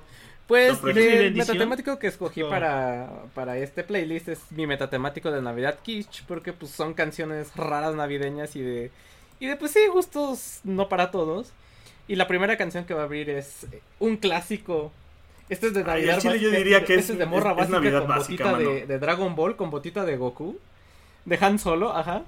[0.47, 2.49] Pues No, pero- ¿Es mi el metatemático que escogí Oh.
[2.49, 7.95] para, para este playlist es mi metatemático de Navidad Kitsch, porque pues son canciones raras
[7.95, 8.91] navideñas y de
[9.39, 11.53] y de pues sí, gustos no para todos.
[12.09, 13.65] Y la primera canción que va a abrir es
[13.99, 14.91] un clásico.
[15.47, 16.15] Este es de Ay, Navidad.
[16.15, 18.07] al chile básica- yo diría que este es- de morra es- es básica Navidad con
[18.09, 20.59] básica, botita de, Dragon Ball, con botita de Goku.
[21.25, 22.23] De Han Solo, ajá.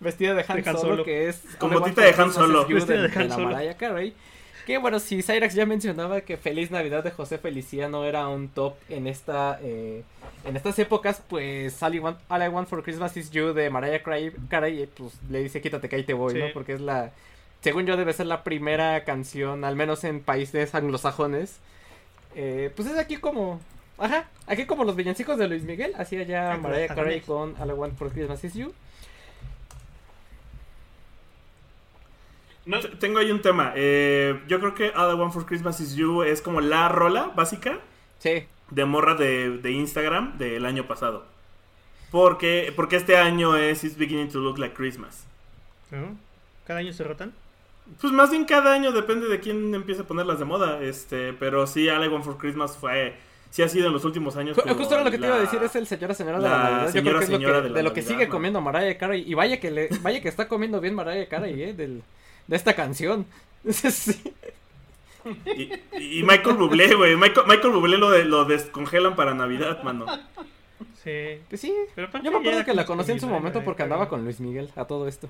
[0.00, 1.04] Vestida de Han, De Han Solo, Solo.
[1.04, 2.66] que es Con botita de Han Solo.
[2.66, 3.50] Vestida de, de Han de la Solo.
[3.50, 4.14] Mariah Carey.
[4.66, 8.74] Que bueno, si Cyrax ya mencionaba que Feliz Navidad de José Feliciano era un top
[8.90, 10.02] en esta eh,
[10.44, 13.70] en estas épocas, pues All I, Want, All I Want for Christmas is You de
[13.70, 16.38] Mariah Carey, eh, pues le dice quítate que ahí te voy, Sí.
[16.38, 16.46] ¿no?
[16.52, 17.10] Porque es la,
[17.60, 21.58] según yo debe ser la primera canción, al menos en países anglosajones.
[22.34, 23.60] Eh, pues es aquí como,
[23.98, 27.72] ajá, aquí como los villancicos de Luis Miguel, así allá Mariah Carey con All I
[27.72, 28.72] Want for Christmas is You.
[32.66, 33.72] No, Tengo ahí un tema.
[33.76, 37.32] Eh, yo creo que All I Want for Christmas is You es como la rola
[37.34, 37.80] básica
[38.18, 41.24] Sí, de morra de, de Instagram del año pasado.
[42.10, 45.24] Porque, porque este año es It's Beginning to Look Like Christmas.
[46.66, 47.32] Cada año se rotan.
[48.00, 50.80] Pues más bien cada año depende de quién empiece a ponerlas de moda.
[50.82, 53.16] Este, pero sí, All I Want for Christmas fue.
[53.50, 54.58] Sí ha sido en los últimos años.
[54.60, 56.58] Como Justo era lo que te iba a decir, es el señora señora de la,
[56.58, 56.86] Navidad.
[56.86, 58.28] Yo señora, creo que es lo señora que, de de, la lo que sigue man.
[58.28, 59.24] comiendo Mariah Carey.
[59.26, 62.02] Y vaya que le, vaya que está comiendo bien Mariah Carey, eh, del,
[62.46, 63.26] de esta canción.
[63.68, 64.22] Sí.
[65.46, 67.16] Y, y Michael Bublé, güey.
[67.16, 70.06] Michael, Michael Bublé lo, de- lo descongelan para Navidad, mano.
[71.02, 71.40] Sí.
[71.48, 71.74] Pues sí.
[71.94, 74.70] Pero Yo me acuerdo que la conocí en su momento porque andaba con Luis Miguel
[74.76, 75.28] a todo esto.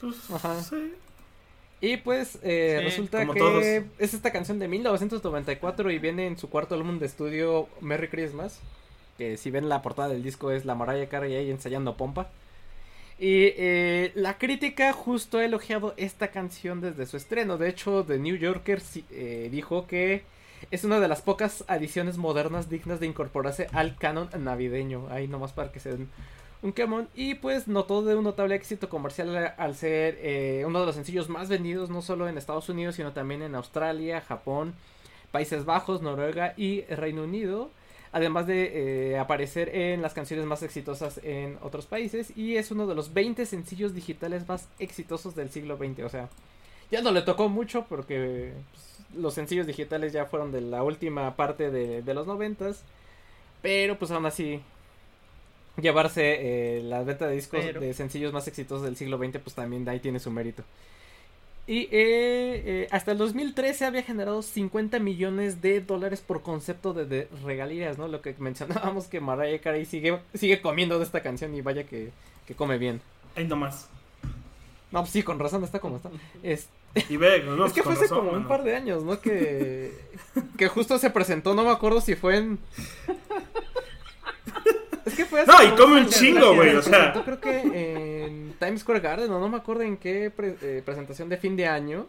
[0.00, 0.60] Pues, Ajá.
[0.62, 0.92] sí.
[1.80, 3.64] Y pues eh, Sí, resulta que todos.
[3.64, 8.60] es esta canción de 1994 y viene en su cuarto álbum de estudio Merry Christmas.
[9.16, 12.28] Que si ven la portada del disco es la Mariah Carey ahí ensayando pompa.
[13.18, 17.58] Y eh, la crítica justo ha elogiado esta canción desde su estreno.
[17.58, 20.22] De hecho, The New Yorker eh, dijo que
[20.70, 25.08] es una de las pocas adiciones modernas dignas de incorporarse al canon navideño.
[25.10, 26.08] Ahí nomás para que se den
[26.62, 27.08] un quemón.
[27.14, 30.94] Y pues notó de un notable éxito comercial al- al ser eh, uno de los
[30.94, 34.74] sencillos más vendidos no solo en Estados Unidos, sino también en Australia, Japón,
[35.32, 37.70] Países Bajos, Noruega y Reino Unido.
[38.12, 42.36] Además de eh, aparecer en las canciones más exitosas en otros países.
[42.36, 46.04] Y es uno de los 20 sencillos digitales más exitosos del siglo XX.
[46.04, 46.28] O sea,
[46.90, 51.36] ya no le tocó mucho porque pues, los sencillos digitales ya fueron de la última
[51.36, 52.82] parte de, de los noventas.
[53.62, 54.60] Pero pues aún así,
[55.82, 59.54] llevarse eh, la venta de discos Pero- de sencillos más exitosos del siglo XX, pues
[59.54, 60.62] también de ahí tiene su mérito.
[61.66, 67.04] Y eh, eh, hasta el 2013 había generado 50 millones de dólares por concepto de,
[67.04, 68.08] de regalías, ¿no?
[68.08, 72.10] Lo que mencionábamos que Mariah Carey sigue, sigue comiendo de esta canción y vaya que,
[72.46, 73.00] que come bien.
[73.36, 73.88] Ahí nomás.
[74.90, 76.10] No, pues sí, con razón está como está.
[76.42, 76.68] Es,
[77.08, 79.20] Y ve, no, es que fue hace razón, como un par de años, ¿no?
[79.20, 79.92] Que,
[80.58, 82.58] que justo se presentó, no me acuerdo si fue en...
[85.04, 87.12] Es que fue No, y como come un chingo, güey, o sea.
[87.12, 90.82] presentó, creo que en Times Square Garden, o no me acuerdo en qué pre- eh,
[90.84, 92.06] presentación de fin de año.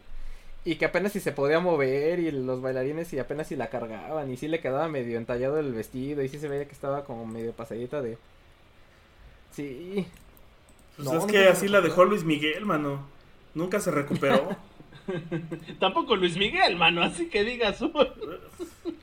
[0.64, 4.32] Y que apenas si se podía mover y los bailarines y apenas si la cargaban
[4.32, 7.26] y sí le quedaba medio entallado el vestido y sí se veía que estaba como
[7.26, 8.20] medio pasadita de...
[9.56, 10.06] Sí.
[10.98, 13.08] Pues No, es que así la dejó Luis Miguel, mano.
[13.56, 14.56] Nunca se recuperó.
[15.80, 17.80] Tampoco Luis Miguel, mano, así que digas.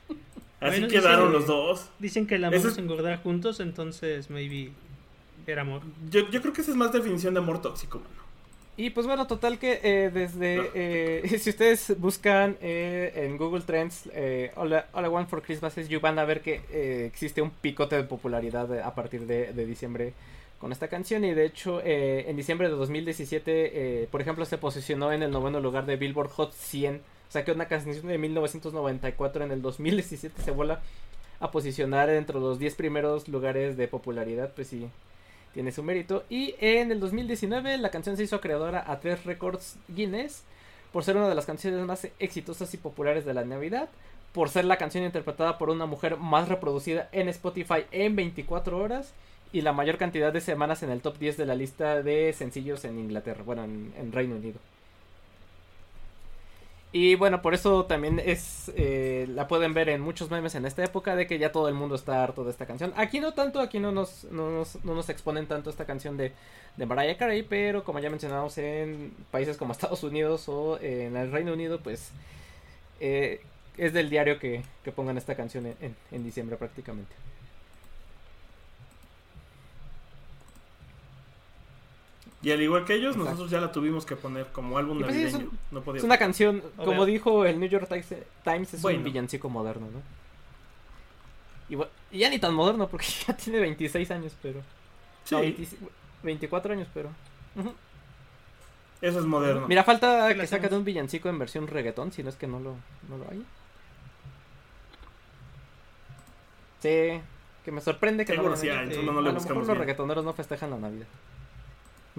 [0.59, 1.89] Así Bueno, quedaron dice- los dos.
[1.99, 4.71] Dicen que el amor es engordar juntos, entonces maybe
[5.47, 5.81] era amor.
[6.09, 8.19] Yo, yo creo que esa es más definición de amor tóxico, mano.
[8.75, 10.69] Y pues bueno, total que eh, desde...
[10.73, 15.41] eh, si ustedes buscan eh, en Google Trends eh, All, I- All I Want for
[15.41, 18.95] Christmas is You, van a ver que eh, existe un picote de popularidad eh, a
[18.95, 20.13] partir de, de diciembre
[20.59, 21.25] con esta canción.
[21.25, 23.51] Y de hecho, eh, en diciembre de 2017,
[24.03, 27.01] eh, por ejemplo, se posicionó en el noveno lugar de Billboard Hot 100.
[27.31, 30.81] Que una canción de 1994 en el 2017 se vuela
[31.39, 34.51] a posicionar entre los 10 primeros lugares de popularidad.
[34.55, 34.89] Pues sí,
[35.53, 36.23] tiene su mérito.
[36.29, 40.43] Y en el 2019 la canción se hizo acreedora a tres récords Guinness
[40.91, 43.89] por ser una de las canciones más exitosas y populares de la Navidad,
[44.33, 49.13] por ser la canción interpretada por una mujer más reproducida en Spotify en 24 horas
[49.51, 52.85] y la mayor cantidad de semanas en el top 10 de la lista de sencillos
[52.85, 54.59] en Inglaterra, bueno, en, en Reino Unido.
[56.91, 60.83] Y bueno, por eso también es eh, la pueden ver en muchos memes en esta
[60.83, 62.93] época de que ya todo el mundo está harto de esta canción.
[62.97, 66.31] Aquí no tanto, aquí no nos, no nos, no nos exponen tanto esta canción de,
[66.77, 71.31] de Mariah Carey, pero como ya mencionamos en países como Estados Unidos o en el
[71.31, 72.09] Reino Unido, pues
[72.99, 73.41] eh,
[73.77, 77.15] es del diario que, que pongan esta canción en, en- en diciembre prácticamente.
[82.41, 83.31] Y al igual que ellos, Exacto.
[83.31, 85.51] nosotros ya la tuvimos que poner como álbum pues sí, es navideño.
[85.51, 87.87] un- no podía Es una canción, A como dijo el New York
[88.45, 88.99] Times, es Bueno.
[88.99, 90.01] un villancico moderno, ¿no?
[92.11, 94.61] Y, ya ni tan moderno porque ya tiene 26 años, pero...
[95.25, 95.91] Sí, No, 25
[96.23, 97.09] 24 años, pero...
[99.01, 99.67] Eso es moderno.
[99.67, 100.79] Mira, falta ¿Qué que le saquen hacemos?
[100.79, 102.75] un villancico en versión reggaetón, si no es que no lo,
[103.09, 103.45] no lo hay.
[106.81, 107.21] Sí,
[107.65, 109.33] que me sorprende que Seguro no lo hayan hay, solo no a le lo mejor
[109.35, 109.79] buscamos los bien.
[109.79, 111.07] reggaetoneros no festejan la Navidad.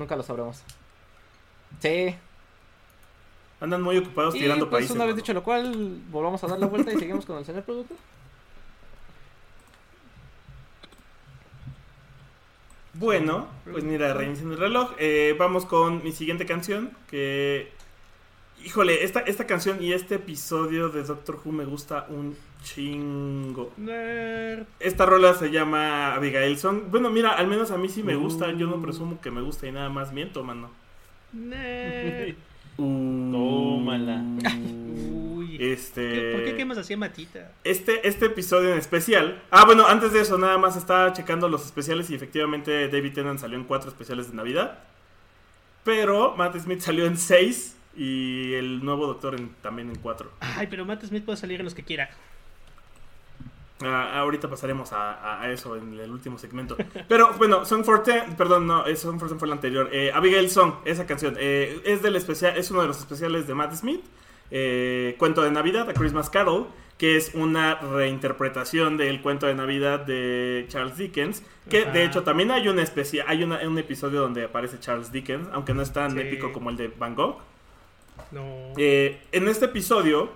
[0.00, 0.62] Nunca lo sabremos.
[1.80, 2.14] Sí.
[3.60, 4.96] Andan muy ocupados Y tirando pues países.
[4.96, 7.64] una vez dicho lo cual, volvamos a dar la vuelta y seguimos con el señor
[7.64, 7.94] producto.
[12.94, 14.92] Bueno, pues mira, reiniciando el reloj.
[14.98, 16.90] eh, vamos con mi siguiente canción.
[17.10, 17.70] Que.
[18.64, 23.72] Híjole, esta, esta canción y este episodio de Doctor Who me gusta un chingo.
[23.78, 24.64] Nerd.
[24.78, 26.82] Esta rola se llama Abigail Song.
[26.90, 28.52] Bueno, mira, al menos a mí sí me gusta.
[28.52, 28.70] Yo Uh.
[28.70, 30.70] no presumo que me gusta y nada más miento, mano.
[31.32, 32.34] Nerd.
[32.76, 34.22] Tómala.
[34.58, 35.56] Uy.
[35.60, 36.12] Este.
[36.12, 37.52] ¿Qué- ¿Por qué quemas así a Matita?
[37.64, 39.42] Este, este episodio en especial.
[39.50, 43.38] Ah, bueno, antes de eso, nada más estaba checando los especiales y efectivamente David Tennant
[43.40, 44.78] salió en cuatro especiales de Navidad.
[45.84, 50.30] Pero Matt Smith salió en seis y el nuevo Doctor en- también en cuatro.
[50.40, 52.08] Ay, pero Matt Smith puede salir en los que quiera.
[53.82, 56.76] Ah, ahorita pasaremos a, eso en el último segmento.
[57.08, 59.88] Pero bueno, Song for Ten, perdón, no, Song for Ten fue el anterior.
[59.92, 63.54] Eh, Abigail Song, esa canción, eh, es del especial, es uno de los especiales de
[63.54, 64.02] Matt Smith.
[64.52, 66.66] eh, cuento de Navidad, A Christmas Carol,
[66.98, 71.44] que es una reinterpretación del cuento de Navidad de Charles Dickens.
[71.68, 71.92] Que Ajá.
[71.92, 75.72] de hecho también hay una especie, hay una- un episodio donde aparece Charles Dickens, aunque
[75.72, 76.18] no es tan Sí.
[76.18, 77.38] épico como el de Van Gogh.
[78.30, 78.72] No.
[78.76, 80.30] Eh, en este episodio,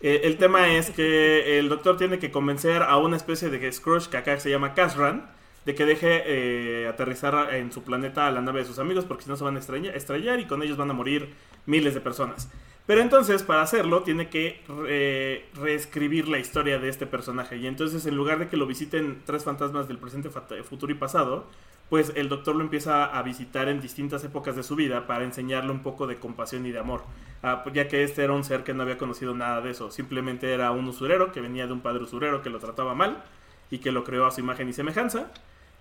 [0.00, 4.10] eh, el tema es que el doctor tiene que convencer a una especie de Scrooge
[4.10, 5.30] que acá se llama Kazran
[5.64, 9.24] de que deje eh, aterrizar en su planeta a la nave de sus amigos porque
[9.24, 11.34] si no se van a estrella- estrellar y con ellos van a morir
[11.66, 12.50] miles de personas.
[12.86, 17.58] Pero entonces, para hacerlo, tiene que re- reescribir la historia de este personaje.
[17.58, 21.46] Y entonces, en lugar de que lo visiten tres fantasmas del presente, futuro y pasado,
[21.88, 25.70] pues el doctor lo empieza a visitar en distintas épocas de su vida para enseñarle
[25.70, 27.02] un poco de compasión y de amor.
[27.42, 29.90] Ah, ya que este era un ser que no había conocido nada de eso.
[29.90, 33.22] Simplemente era un usurero que venía de un padre usurero que lo trataba mal
[33.70, 35.30] y que lo creó a su imagen y semejanza.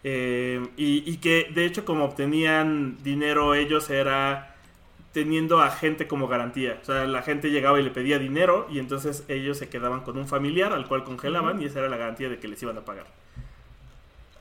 [0.04, 4.56] Eh, y, y que de hecho como obtenían dinero ellos era
[5.12, 6.78] teniendo a gente como garantía.
[6.82, 10.18] O sea, la gente llegaba y le pedía dinero y entonces ellos se quedaban con
[10.18, 12.86] un familiar al cual congelaban y esa era la garantía de que les iban a
[12.86, 13.08] pagar.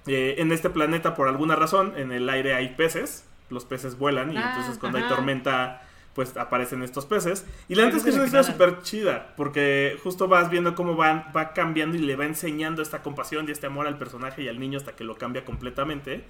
[0.06, 3.24] Eh, en este planeta, por alguna razón, en el aire hay peces.
[3.50, 5.82] Los peces vuelan y Ah, entonces cuando hay tormenta,
[6.14, 7.46] pues aparecen estos peces.
[7.68, 10.96] Y la neta es que es una historia súper chida, porque justo vas viendo cómo
[10.96, 14.48] van, va cambiando y le va enseñando esta compasión y este amor al personaje y
[14.48, 16.24] al niño hasta que lo cambia completamente.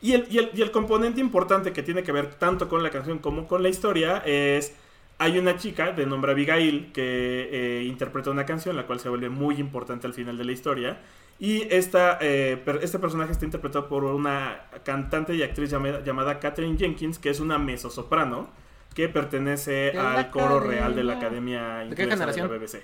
[0.00, 2.90] Y el, y el, y el componente importante que tiene que ver tanto con la
[2.90, 4.74] canción como con la historia es...
[5.18, 9.30] Hay una chica de nombre Abigail que eh, interpreta una canción, la cual se vuelve
[9.30, 11.00] muy importante al final de la historia.
[11.38, 16.78] Y esta, eh, este personaje está interpretado por una cantante y actriz llamada, llamada Catherine
[16.78, 18.48] Jenkins, que es una mezzosoprano
[18.94, 21.80] que pertenece al coro real de la academia.
[21.80, 22.46] Academia ¿De qué Inglesa de, la?
[22.48, 22.82] BBC.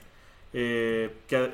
[0.53, 1.51] Eh, que-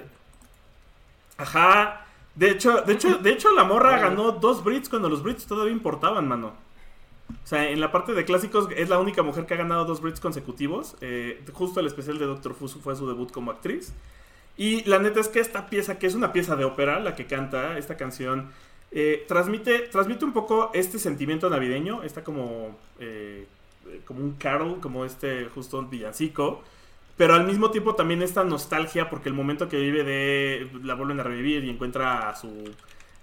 [1.37, 2.05] Ajá.
[2.35, 5.73] De hecho, de hecho, de hecho la morra ganó dos Brits cuando los Brits todavía
[5.73, 6.53] importaban, mano.
[7.31, 10.01] O sea, en la parte de clásicos es la única mujer que ha ganado dos
[10.01, 10.97] Brits consecutivos.
[11.01, 13.93] Eh, justo el especial de Doctor Who fue su debut como actriz.
[14.59, 17.27] Y la neta es que esta pieza, que es una pieza de ópera, la que
[17.27, 18.51] canta esta canción,
[18.91, 22.03] eh, transmite, transmite un poco este sentimiento navideño.
[22.03, 23.47] Está como, eh,
[24.05, 26.65] como un carol, como este justo villancico.
[27.17, 31.21] Pero al mismo tiempo también esta nostalgia porque el momento que vive de la vuelven
[31.21, 32.49] a revivir y encuentra a su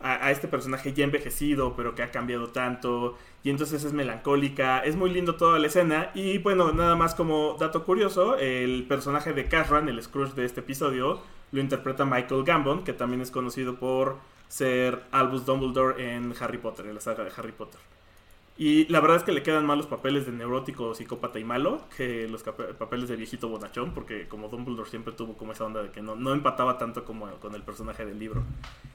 [0.05, 4.95] a, este personaje ya envejecido, pero que ha cambiado tanto, y entonces es melancólica, es
[4.95, 9.47] muy lindo toda la escena, y bueno, nada más como dato curioso, el personaje de
[9.47, 14.17] Kazran, el Scrooge de este episodio, lo interpreta Michael Gambon, que también es conocido por
[14.47, 17.79] ser Albus Dumbledore en Harry Potter, en la saga de Harry Potter.
[18.57, 21.81] Y la verdad es que le quedan más los papeles de neurótico, psicópata y malo
[21.97, 25.89] que los papeles de viejito bonachón, porque como Dumbledore siempre tuvo como esa onda de
[25.89, 28.43] que no, no empataba tanto como con el personaje del libro.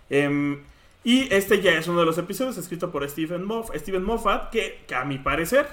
[0.09, 0.63] Eh,
[1.03, 4.83] y este ya es uno de los episodios escrito por Steven, Moff, Steven Moffat, que,
[4.87, 5.67] que, a mi parecer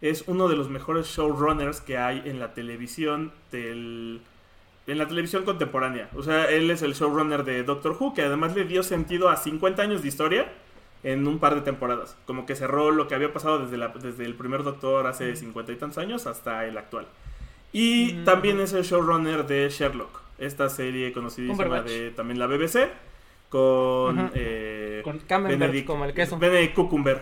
[0.00, 4.22] es uno de los mejores showrunners que hay en la televisión del
[4.86, 6.08] en la televisión contemporánea.
[6.16, 9.36] O sea, él es el showrunner de Doctor Who, que además le dio sentido a
[9.36, 10.52] 50 años de historia
[11.04, 12.16] en un par de temporadas.
[12.26, 15.72] Como que cerró lo que había pasado desde, la, desde el primer Doctor hace 50
[15.72, 17.06] y tantos años hasta el actual.
[17.72, 18.24] Y mm.
[18.24, 22.90] también es el showrunner de Sherlock, esta serie conocidísima de también la BBC
[23.50, 24.30] con, uh -huh.
[24.34, 26.38] eh, con Camembert como el queso.
[26.38, 27.20] Benedict Cucumber.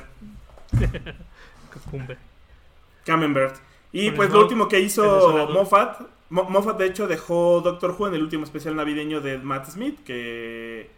[1.73, 2.19] Cucumber.
[3.05, 3.57] Camembert.
[3.91, 8.15] Y pues lo último que hizo Moffat, Mo Moffat de hecho dejó Doctor Who en
[8.15, 10.91] el último especial navideño de Matt Smith, que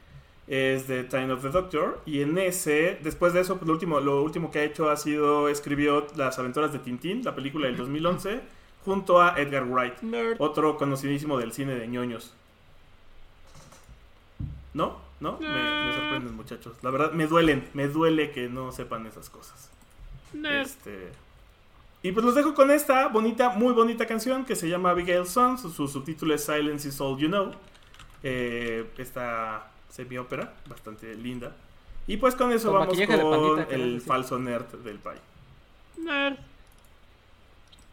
[0.48, 2.00] es de Time of the Doctor.
[2.04, 4.96] Y en ese, después de eso, pues lo último, lo último que ha hecho ha
[4.96, 8.40] sido, escribió Las aventuras de Tintín, la película del 2011,
[8.84, 10.36] junto a Edgar Wright, Nerd.
[10.40, 12.34] otro conocidísimo del cine de ñoños.
[14.74, 15.09] ¿No?
[15.20, 15.38] ¿No?
[15.38, 16.76] Me, me, sorprenden, muchachos.
[16.82, 17.68] La verdad, me duelen.
[17.74, 19.70] Me duele que no sepan esas cosas.
[20.32, 20.66] Nerd.
[20.66, 21.12] Este.
[22.02, 25.60] Y pues los dejo con esta bonita, muy bonita canción que se llama Abigail Sons.
[25.60, 27.52] Su, su subtítulo es Silence is All You Know.
[28.22, 31.54] Eh, esta semi-ópera, bastante linda.
[32.06, 35.20] Y pues con eso Con vamos con pandita, el falso nerd del país.
[35.98, 36.36] Nerd.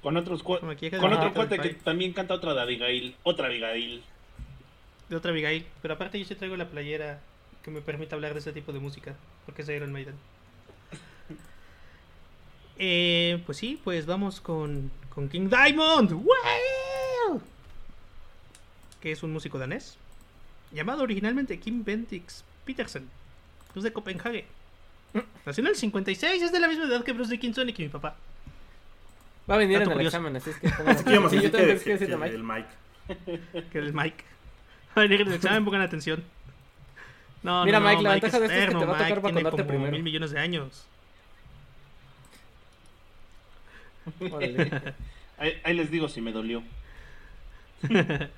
[0.02, 3.16] Con otros con de otro cuate que también canta otra de Abigail.
[3.24, 4.04] Otra Abigail.
[5.10, 5.66] De otra Abigail.
[5.82, 7.20] Pero aparte yo sí traigo la playera
[7.64, 9.16] que me permite hablar de ese tipo de música.
[9.46, 10.16] Porque es de Iron Maiden.
[12.80, 16.12] Eh, pues sí, pues vamos con, con King Diamond.
[16.12, 17.42] ¡Wow!
[19.02, 19.98] Que es un músico danés.
[20.72, 23.10] Llamado originalmente Kim Bendix Petersen.
[23.76, 24.46] Es de Copenhague.
[25.46, 27.90] Nació en el 56, es de la misma edad que Bruce Dickinson y que mi
[27.90, 28.16] papá.
[29.50, 30.18] Va a venir Dato en el curioso.
[30.18, 30.68] examen, así es que.
[30.86, 32.68] Así que Sí, yo el Mike.
[33.72, 34.24] Que el Mike.
[34.98, 36.24] Va a venir en el examen, pongan atención.
[37.44, 39.22] No, Mira, no, no, Mike, la ventaja de esto es que te va a tocar
[39.22, 39.92] Mike tiene vacunarte como primero.
[39.92, 40.86] mil millones de años.
[45.40, 46.64] Ahí, ahí les digo si me dolió.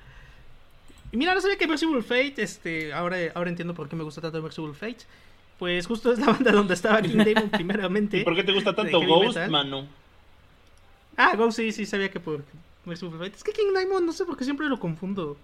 [1.12, 4.20] Y mira, no sabía que Merciful Fate, este, ahora, ahora entiendo por qué me gusta
[4.20, 4.98] tanto Merciful Fate.
[5.58, 8.18] Pues justo es la banda donde estaba King Damon primeramente.
[8.18, 9.50] ¿Y por qué te gusta tanto Ghost, metal.
[9.50, 9.88] mano?
[11.16, 12.44] Ah, Ghost sí, sí, sabía que por
[12.84, 13.34] Merciful Fate.
[13.36, 15.36] Es que King Diamond, no sé por qué siempre lo confundo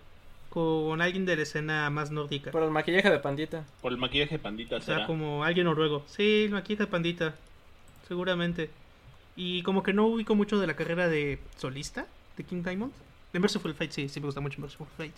[0.56, 2.50] con alguien de la escena más nórdica.
[2.50, 3.66] Por el maquillaje de pandita.
[3.82, 5.06] Por el maquillaje pandita O sea, será.
[5.06, 6.02] como alguien noruego.
[6.06, 7.34] Sí, el maquillaje de pandita.
[8.08, 8.70] Seguramente.
[9.36, 12.06] Y como que no ubico mucho de la carrera de solista
[12.38, 12.90] de King Diamond.
[13.34, 15.12] De Merciful Fate, sí, sí me gusta mucho Merciful Fate.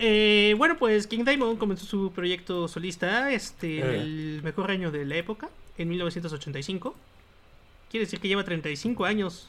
[0.00, 4.00] Eh, bueno, pues King Diamond comenzó su proyecto solista este, Eh.
[4.00, 6.92] el mejor año de la época, en 1985.
[7.88, 9.46] Quiere decir que lleva 35 años,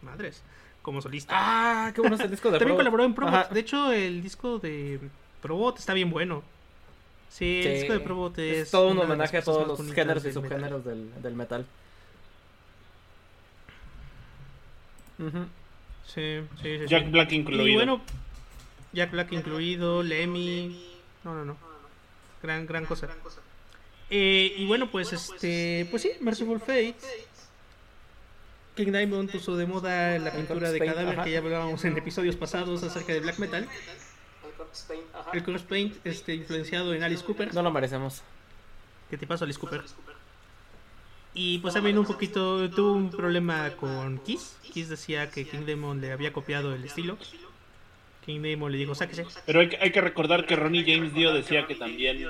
[0.00, 0.44] madres,
[0.86, 1.34] como solista.
[1.36, 2.78] Ah, qué bueno es el disco de También Probot.
[2.78, 3.34] colaboró en Probot.
[3.34, 3.48] Ajá.
[3.52, 5.00] De hecho, el disco de
[5.42, 6.44] Probot está bien bueno.
[7.28, 8.58] Sí, el disco de Probot es.
[8.58, 10.42] Es todo un homenaje a todos los géneros y metal.
[10.42, 11.66] subgéneros del, del metal.
[15.18, 16.86] Sí, sí, sí.
[16.86, 17.10] Jack sí.
[17.10, 17.74] Black Y incluido.
[17.74, 18.00] bueno,
[18.92, 20.80] Jack Black incluido, Lemmy.
[21.24, 21.56] No, no, no.
[22.42, 23.08] Gran, gran cosa.
[24.08, 25.88] Eh, y bueno, pues este.
[25.90, 26.94] Pues sí, Merciful Fate.
[28.76, 31.24] King Diamond puso de moda la pintura de cadáver ajá.
[31.24, 33.66] que ya hablábamos en episodios pasados acerca de black metal.
[35.32, 37.54] El cross paint este, influenciado en Alice Cooper.
[37.54, 38.22] No lo merecemos.
[39.10, 39.82] ¿Qué te pasó, Alice Cooper?
[41.32, 44.56] Y pues también un poquito tuvo un problema con Kiss.
[44.72, 47.16] Kiss decía que King Diamond le había copiado el estilo.
[48.24, 49.24] King Diamond le dijo, sáquese.
[49.46, 52.26] Pero hay, que- hay que recordar que Ronnie James Dio decía que también,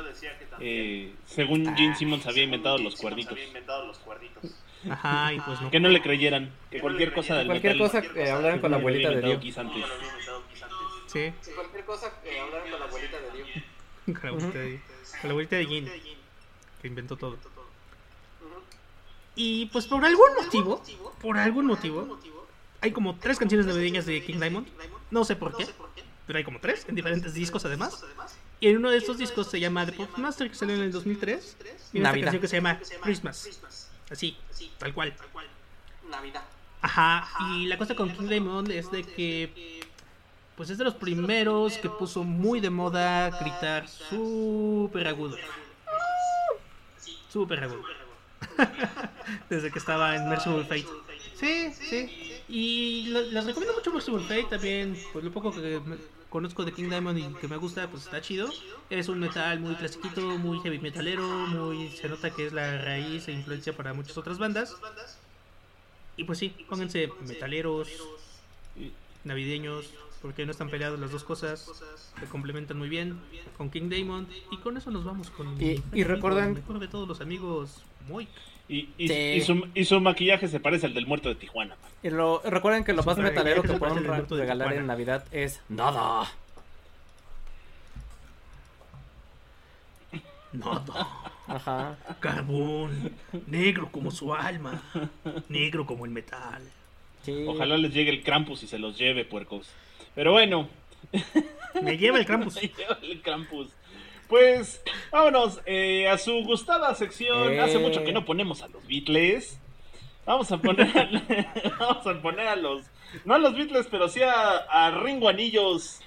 [0.60, 3.38] eh, según Gene Simmons, había inventado los cuernitos.
[4.90, 5.70] Ajá, y pues no.
[5.70, 8.76] Que no le creyeran, que cualquier cosa del Cualquier metal cosa que hablaran con la
[8.76, 9.40] abuelita de Dios.
[9.40, 9.84] Kiss antes.
[11.06, 13.48] Sí, Cualquier cosa que hablaran con la abuelita de Dios.
[14.06, 14.80] con la abuelita de,
[15.20, 15.90] con la abuelita de Gin,
[16.80, 17.38] que inventó todo.
[19.34, 20.82] Y pues por algún motivo,
[21.20, 22.18] por algún motivo,
[22.80, 24.66] hay como tres canciones navideñas de King Diamond.
[25.10, 25.66] No sé por qué,
[26.26, 28.04] pero hay como tres en diferentes discos además.
[28.58, 30.92] Y en uno de estos discos se llama The Pop Master, que salió en el
[30.92, 31.56] 2003.
[31.92, 33.85] Y una canción que se llama Christmas.
[34.10, 34.36] Así,
[34.78, 35.14] tal cual.
[36.08, 36.44] Navidad.
[36.82, 39.82] Ajá, y la cosa con King Diamond es de que
[40.56, 45.36] pues es de los primeros que puso muy de moda gritar súper agudo.
[47.28, 47.82] Súper agudo.
[49.50, 50.86] Desde que estaba en Merciful Fate.
[51.34, 52.42] Sí, sí.
[52.48, 54.96] Y les recomiendo mucho Merciful Fate también.
[55.12, 55.80] Pues lo poco que
[56.30, 58.48] conozco de King Diamond y que me gusta, pues está chido.
[58.90, 63.28] Es un metal muy clasiquito, muy heavy metalero, muy se nota que es la raíz
[63.28, 64.76] e influencia para muchas otras bandas.
[66.16, 67.88] Y pues sí, pónganse metaleros,
[69.24, 69.90] navideños,
[70.22, 71.70] porque no están peleados las dos cosas,
[72.18, 73.20] se complementan muy bien
[73.56, 76.08] con King Diamond y con eso nos vamos con Y- y el
[76.54, 78.28] mejor de todos los amigos, Moik.
[78.68, 79.14] Y, y- Sí.
[79.14, 81.76] y su, y su maquillaje se parece al del muerto de Tijuana.
[82.02, 86.26] Y lo, recuerden que lo más metalero que pueden regalar en Navidad es nada.
[90.52, 91.06] Nada,
[91.48, 91.96] Ajá.
[92.20, 93.12] carbón,
[93.46, 94.82] negro como su alma,
[95.48, 96.62] negro como el metal.
[97.24, 97.44] Sí.
[97.46, 99.68] Ojalá les llegue el Krampus y se los lleve, puercos.
[100.14, 100.68] Pero bueno,
[101.82, 102.56] Me lleva el Krampus.
[103.02, 103.68] el Krampus.
[104.28, 107.52] Pues vámonos eh, a su gustada sección.
[107.52, 107.60] Eh.
[107.60, 109.58] Hace mucho que no ponemos a los Beatles.
[110.24, 112.84] Vamos a poner a, vamos a poner a los
[113.24, 116.00] no a los Beatles, pero sí a, a Ringo Anillos,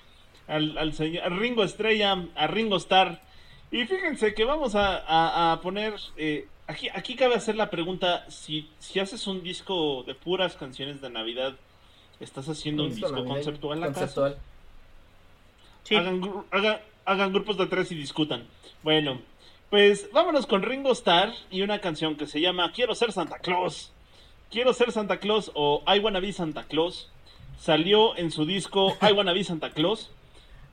[0.47, 3.19] al, al señor a Ringo Estrella, a Ringo Starr.
[3.71, 8.25] Y fíjense que vamos a, a- a poner eh, aquí aquí cabe hacer la pregunta
[8.29, 11.53] si si haces un disco de puras canciones de Navidad,
[12.19, 13.99] estás haciendo un disco navideño, conceptual acaso?
[13.99, 14.37] conceptual.
[15.83, 18.45] Sí, Hagan, gru- haga- hagan grupos de tres y discutan.
[18.83, 19.19] Bueno,
[19.69, 23.91] pues vámonos con Ringo Starr y una canción que se llama Quiero ser Santa Claus.
[24.51, 27.09] Quiero ser Santa Claus o I Wanna Be Santa Claus.
[27.59, 30.11] Salió en su disco I Wanna Be Santa Claus.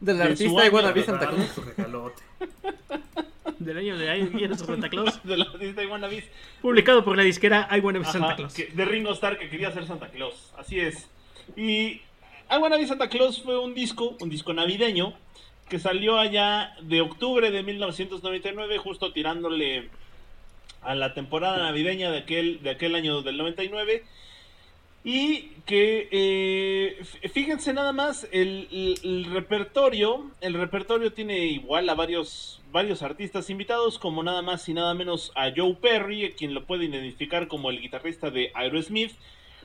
[0.01, 1.07] Del de artista año, igual a ¿verdad?
[1.07, 2.13] Santa Claus.
[3.59, 6.23] Del año de I Wanna Be Santa Claus, De la artista I Wanna Be
[6.61, 8.53] publicado por la disquera I Wanna Be Ajá, Santa Claus.
[8.55, 10.53] que- de Ringo Starr que quería ser Santa Claus.
[10.59, 11.09] Así es.
[11.57, 12.03] Y
[12.51, 15.15] I Wanna Be Santa Claus fue un disco, un disco navideño,
[15.69, 19.89] que salió allá de octubre de 1999, justo tirándole
[20.83, 24.05] a la temporada navideña de aquel, de aquel año del 99.
[25.03, 33.03] Y que, eh, fíjense nada más, el, repertorio, el repertorio tiene igual a varios, varios
[33.03, 37.47] artistas invitados, como nada más y nada menos a Joe Perry, quien lo puede identificar
[37.47, 39.13] como el guitarrista de Aerosmith,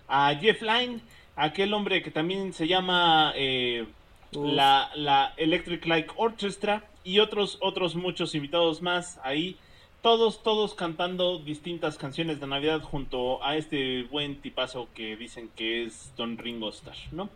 [0.08, 1.02] a Jeff Lynne,
[1.36, 3.88] aquel hombre que también se llama eh.
[4.32, 9.58] La, la Electric Light Orchestra, y otros, otros muchos invitados más ahí.
[10.02, 15.84] Todos, todos cantando distintas canciones de Navidad junto a este buen tipazo que dicen que
[15.84, 17.30] es Don Ringo Starr, ¿no?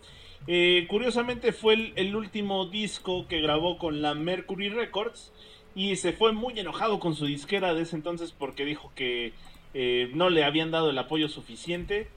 [0.47, 5.31] Eh, curiosamente fue el, último disco que grabó con la Mercury Records
[5.75, 9.33] y se fue muy enojado con su disquera de ese entonces porque dijo que
[9.73, 12.07] eh, no le habían dado el apoyo suficiente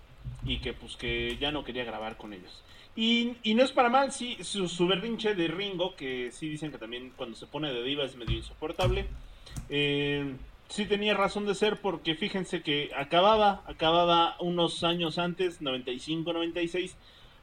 [0.47, 2.63] y que pues que ya no quería grabar con ellos.
[2.99, 6.73] Y, y no es para mal, sí, su, su berrinche de Ringo, que sí dicen
[6.73, 9.07] que también cuando se pone de diva es medio insoportable.
[9.71, 10.35] Eh,
[10.67, 16.95] sí tenía razón de ser porque fíjense que acababa, acababa unos años antes, 95-96,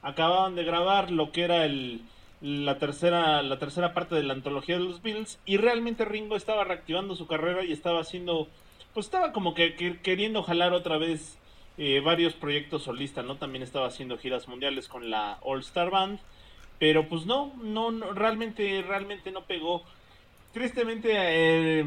[0.02, 2.02] acababan de grabar lo que era el,
[2.42, 6.66] la, tercera, la tercera parte de la antología de los Beatles y realmente Ringo estaba
[6.66, 8.50] reactivando su carrera y estaba haciendo,
[8.94, 11.40] pues estaba como que queriendo jalar otra vez
[11.78, 13.36] eh, varios proyectos solistas, ¿no?
[13.36, 16.20] También estaba haciendo giras mundiales con la All Star Band,
[16.80, 19.84] pero pues no, no, no realmente, realmente no pegó.
[20.54, 21.86] Tristemente, eh,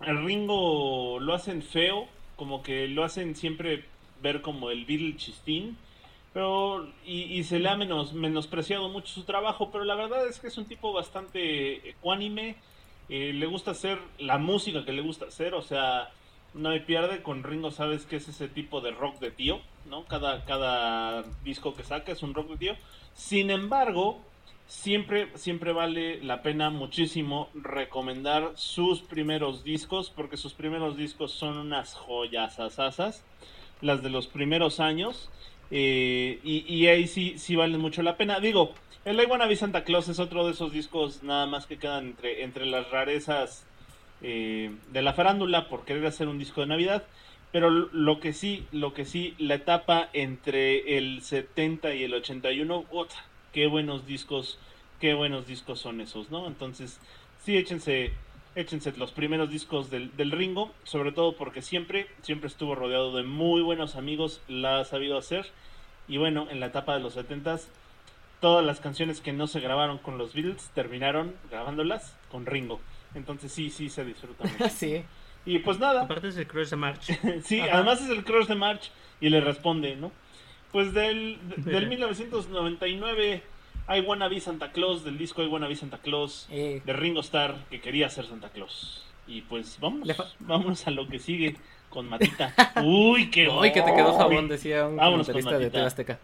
[0.00, 3.84] al Ringo lo hacen feo, como que lo hacen siempre
[4.22, 5.76] ver como el Beatle chistín,
[6.32, 10.38] pero y, y se le ha menos, menospreciado mucho su trabajo, pero la verdad es
[10.38, 12.56] que es un tipo bastante ecuánime,
[13.08, 16.10] eh, le gusta hacer la música que le gusta hacer, o sea,
[16.56, 20.04] no me pierde con Ringo, sabes que es ese tipo de rock de tío, ¿no?
[20.06, 22.74] Cada, cada disco que saca es un rock de tío.
[23.14, 24.20] Sin embargo,
[24.66, 31.58] siempre, siempre vale la pena muchísimo recomendar sus primeros discos, porque sus primeros discos son
[31.58, 33.22] unas joyas asasas,
[33.82, 35.30] las de los primeros años,
[35.70, 38.40] eh, y, ahí sí, sí valen mucho la pena.
[38.40, 38.72] Digo,
[39.04, 42.06] el I Wanna Be Santa Claus es otro de esos discos nada más que quedan
[42.06, 43.66] entre, entre las rarezas
[44.28, 47.04] eh, de la farándula por querer hacer un disco de Navidad.
[47.52, 52.86] Pero lo que sí, lo que sí, la etapa entre el 70 y el 81,
[52.90, 53.14] ¡ota!
[53.52, 54.58] qué buenos discos,
[55.00, 56.48] qué buenos discos son esos, ¿no?
[56.48, 57.00] Entonces,
[57.38, 58.10] sí, échense,
[58.56, 63.22] échense los primeros discos del, del Ringo, sobre todo porque siempre, siempre estuvo rodeado de
[63.22, 65.46] muy buenos amigos, la ha sabido hacer.
[66.08, 67.60] Y bueno, en la etapa de los 70
[68.40, 72.80] todas las canciones que no se grabaron con los Beatles terminaron grabándolas con Ringo.
[73.14, 74.68] Entonces sí, sí se disfruta mucho.
[74.68, 75.02] sí.
[75.44, 77.02] Y pues nada, Aparte es el Cruise de March.
[77.44, 77.74] sí, Ajá.
[77.76, 78.90] además es el Cross de March
[79.20, 80.10] y le responde, ¿no?
[80.72, 83.42] Pues del, del 1999,
[83.88, 87.20] I Wanna Be Santa Claus, del disco I Wanna Be Santa Claus, Eh, de Ringo
[87.20, 89.04] Starr, que quería ser Santa Claus.
[89.28, 91.56] Y pues fa- vámonos a lo que sigue
[91.90, 92.52] con Matita.
[92.84, 94.18] Uy, qué Uy, que te quedó uy.
[94.18, 96.18] jabón, decía un Vámonos con comentarista de Matita.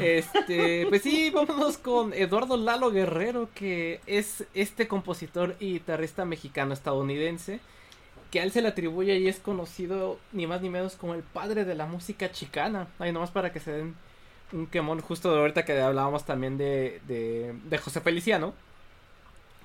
[0.00, 7.60] Este, pues sí, vámonos con Eduardo Lalo Guerrero, que es este compositor y guitarrista mexicano-estadounidense,
[8.30, 11.22] que a él se le atribuye y es conocido ni más ni menos como el
[11.22, 12.86] padre de la música chicana.
[12.98, 13.94] Ahí nomás para que se den
[14.52, 18.54] un quemón justo de ahorita que hablábamos también de, de, de José Feliciano.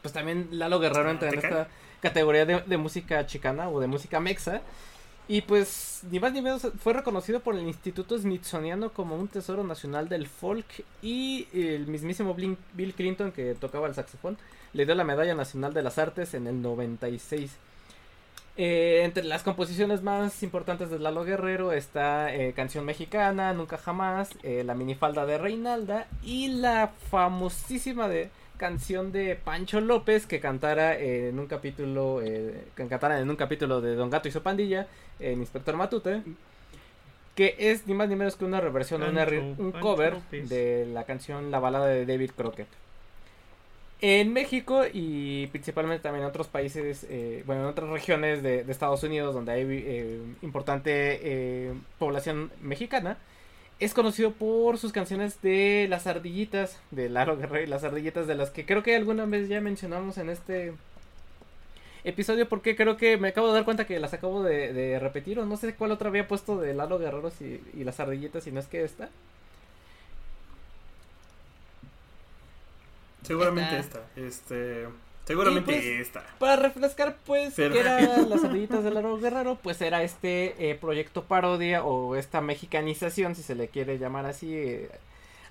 [0.01, 1.67] Pues también Lalo Guerrero entra en ¿Te esta
[2.01, 4.61] categoría de, de música chicana o de música mexa.
[5.27, 9.63] Y pues, ni más ni menos, fue reconocido por el Instituto Smithsoniano como un tesoro
[9.63, 10.85] nacional del folk.
[11.01, 14.37] Y el mismísimo Bill Clinton, que tocaba el saxofón,
[14.73, 17.57] le dio la Medalla Nacional de las Artes en el 96.
[18.57, 24.29] Eh, entre las composiciones más importantes de Lalo Guerrero está eh, Canción Mexicana, Nunca Jamás,
[24.43, 30.97] eh, La Minifalda de Reinalda y la famosísima de canción de Pancho López que cantara
[30.99, 34.87] en un capítulo eh, que cantara en un capítulo de Don Gato y su pandilla
[35.19, 36.21] en Inspector Matute
[37.35, 40.49] que es ni más ni menos que una reversión una re- un Pancho cover López.
[40.49, 42.67] de la canción La balada de David Crockett
[44.01, 48.71] en México y principalmente también en otros países, eh, bueno, en otras regiones de, de
[48.71, 53.17] Estados Unidos donde hay eh, importante población mexicana,
[53.79, 58.35] es conocido por sus canciones de las ardillitas, de Laro Guerrero y las ardillitas, de
[58.35, 60.73] las que creo que alguna vez ya mencionamos en este
[62.03, 65.39] episodio, porque creo que me acabo de dar cuenta que las acabo de, de repetir,
[65.39, 68.51] o no sé cuál otra había puesto de Lalo Guerrero y, y las ardillitas, si
[68.51, 69.09] no es que esta.
[73.23, 73.99] Seguramente Esta.
[74.15, 74.45] esta.
[74.45, 74.87] Este.
[75.25, 76.23] Seguramente pues, esta.
[76.39, 77.99] Para refrescar, pues, Pero- que era
[78.29, 83.41] las ardillitas de Laro Guerrero, pues era este eh, proyecto parodia o esta mexicanización, si
[83.41, 84.89] se le quiere llamar así, eh,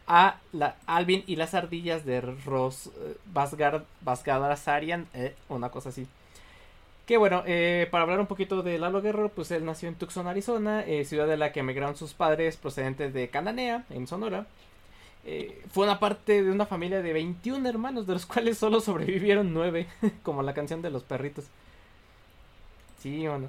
[0.06, 6.06] a la Alvin y las ardillas de Ros eh, Vasgard, Vasgadasarian, eh, una cosa así.
[7.06, 10.26] Que bueno, eh, para hablar un poquito de Lalo Guerrero, pues él nació en Tucson,
[10.26, 14.46] Arizona, ciudad de la que emigraron sus padres procedentes de Cananea, en Sonora.
[15.26, 19.52] Eh, fue una parte de una familia de 21 hermanos, de los cuales solo sobrevivieron
[19.54, 19.86] 9,
[20.22, 21.46] como la canción de los perritos.
[22.98, 23.48] Sí o no.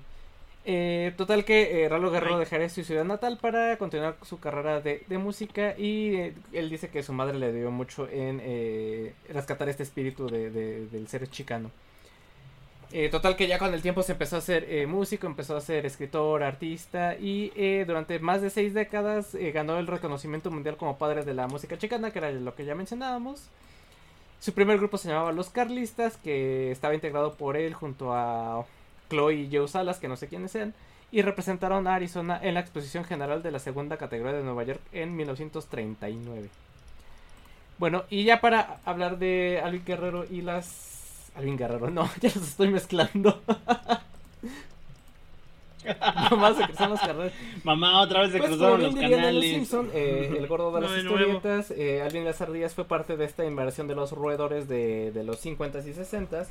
[0.67, 2.39] Eh, total que eh, Lalo Guerrero Ay.
[2.39, 6.89] dejaría su ciudad natal para continuar su carrera de, de música y eh, él dice
[6.89, 11.29] que su madre le dio mucho en eh, rescatar este espíritu de, de- del ser
[11.29, 11.69] chicano.
[12.91, 15.61] Eh, total que ya con el tiempo se empezó a ser eh, músico, empezó a
[15.61, 20.77] ser escritor, artista y eh, durante más de seis décadas eh, ganó el reconocimiento mundial
[20.77, 23.49] como padre de la música chicana, que era lo que ya mencionábamos.
[24.39, 28.65] Su primer grupo se llamaba Los Carlistas, que estaba integrado por él junto a
[29.09, 30.73] Chloe y Joe Salas, que no sé quiénes sean,
[31.11, 34.81] y representaron a Arizona en la exposición general de la segunda categoría de Nueva York
[34.91, 36.49] en 1939.
[37.77, 40.94] Bueno, y ya para hablar de Alvin Guerrero y las...
[41.35, 43.41] Alvin Guerrero, no, ya los estoy mezclando.
[46.31, 47.33] Nomás se cruzaron las carreras.
[47.63, 49.43] Mamá, otra vez se Pues cruzaron los canales.
[49.43, 53.45] Simpson, eh, el gordo de las historietas, eh, Alvin las ardillas fue parte de esta
[53.45, 56.47] inversión de los roedores de, de los 50s y 60s,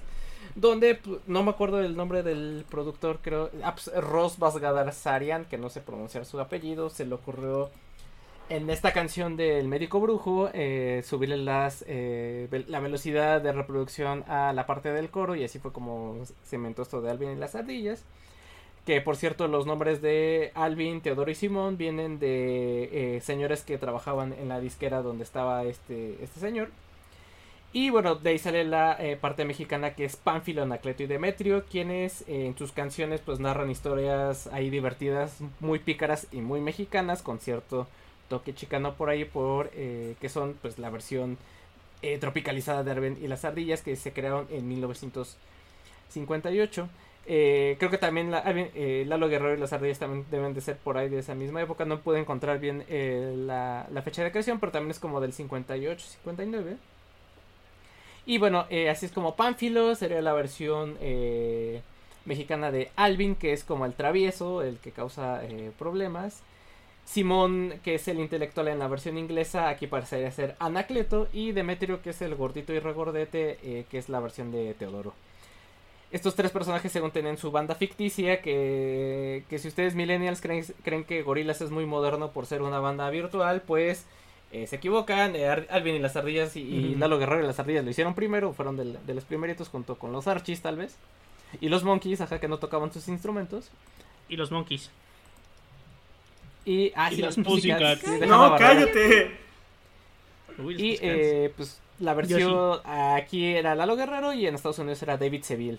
[0.55, 5.69] donde no me acuerdo del nombre del productor, creo, ah, pues, Ross Basgadarsarian, que no
[5.69, 7.71] sé pronunciar su apellido, se le ocurrió
[8.49, 11.37] en esta canción del médico brujo eh, subirle
[11.87, 16.59] eh, la velocidad de reproducción a la parte del coro y así fue como se
[16.77, 18.05] esto de Alvin y las ardillas.
[18.85, 23.79] Que por cierto, los nombres de Alvin, Teodoro y Simón vienen de eh, señores que
[23.79, 26.69] trabajaban en la disquera donde estaba este, este señor.
[27.73, 31.65] Y bueno, de ahí sale la eh, parte mexicana que es Pánfilo, Anacleto y Demetrio,
[31.65, 37.41] quienes en sus canciones pues narran historias ahí divertidas, muy pícaras y muy mexicanas, con
[37.41, 37.89] cierto
[38.29, 41.39] toque chicano por ahí, por eh, que son pues la versión
[42.03, 46.89] eh, tropicalizada de Alvin y las ardillas que se crearon en 1958.
[47.27, 48.45] Eh, creo que también la,
[49.07, 51.85] Lalo Guerrero y las ardillas también deben de ser por ahí de esa misma época.
[51.85, 52.85] No pude encontrar bien
[53.47, 56.77] la, la fecha de creación, pero también es como del 58, 59.
[58.27, 60.97] Y bueno, así es como Pánfilo sería la versión
[62.25, 65.43] mexicana de Alvin, que es como el travieso, el que causa
[65.79, 66.43] problemas.
[67.05, 71.29] Simón, que es el intelectual en la versión inglesa, aquí parecería ser Anacleto.
[71.33, 75.13] Y Demetrio, que es el gordito y regordete, eh, que es la versión de Teodoro.
[76.11, 81.05] estos tres personajes según tenían su banda ficticia, que, que si ustedes millennials creen, creen
[81.05, 84.07] que Gorillaz es muy moderno por ser una banda virtual, pues
[84.53, 85.35] eh, se equivocan.
[85.35, 86.95] Eh, Alvin y las ardillas y, y.
[86.95, 90.13] Lalo Guerrero y las ardillas lo hicieron primero, fueron del- de los primeritos junto con
[90.13, 90.97] los Archies tal vez.
[91.61, 93.71] Y los Monkeys, ajá, que no tocaban sus instrumentos.
[94.29, 94.91] Y los Monkeys.
[96.65, 97.43] Y, ah, Y sí, las sí,
[98.27, 99.39] No, cállate.
[100.59, 105.17] Uy, Y eh, pues la versión aquí era Lalo Guerrero y en Estados Unidos era
[105.17, 105.79] David Seville.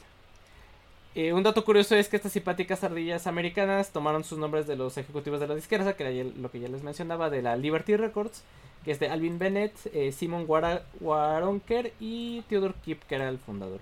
[1.15, 4.97] Eh, un dato curioso es que estas simpáticas ardillas americanas tomaron sus nombres de los
[4.97, 8.43] ejecutivos de la disquera, que era lo que ya les mencionaba, de la Liberty Records,
[8.83, 13.79] que es de Alvin Bennett, eh, Simon Waronker y Theodore Kip, que era el fundador.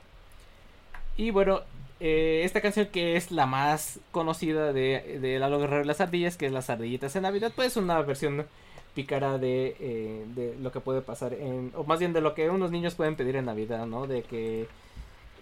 [1.18, 1.62] Y bueno,
[2.04, 6.38] eh, esta canción que es la más conocida de, de Lalo Guerrero y las ardillas,
[6.38, 8.46] que es Las ardillitas en Navidad, pues es una versión
[8.94, 12.50] pícara de, eh, de lo que puede pasar en, o más bien de lo que
[12.50, 14.06] unos niños pueden pedir en Navidad, ¿no?
[14.06, 14.68] De que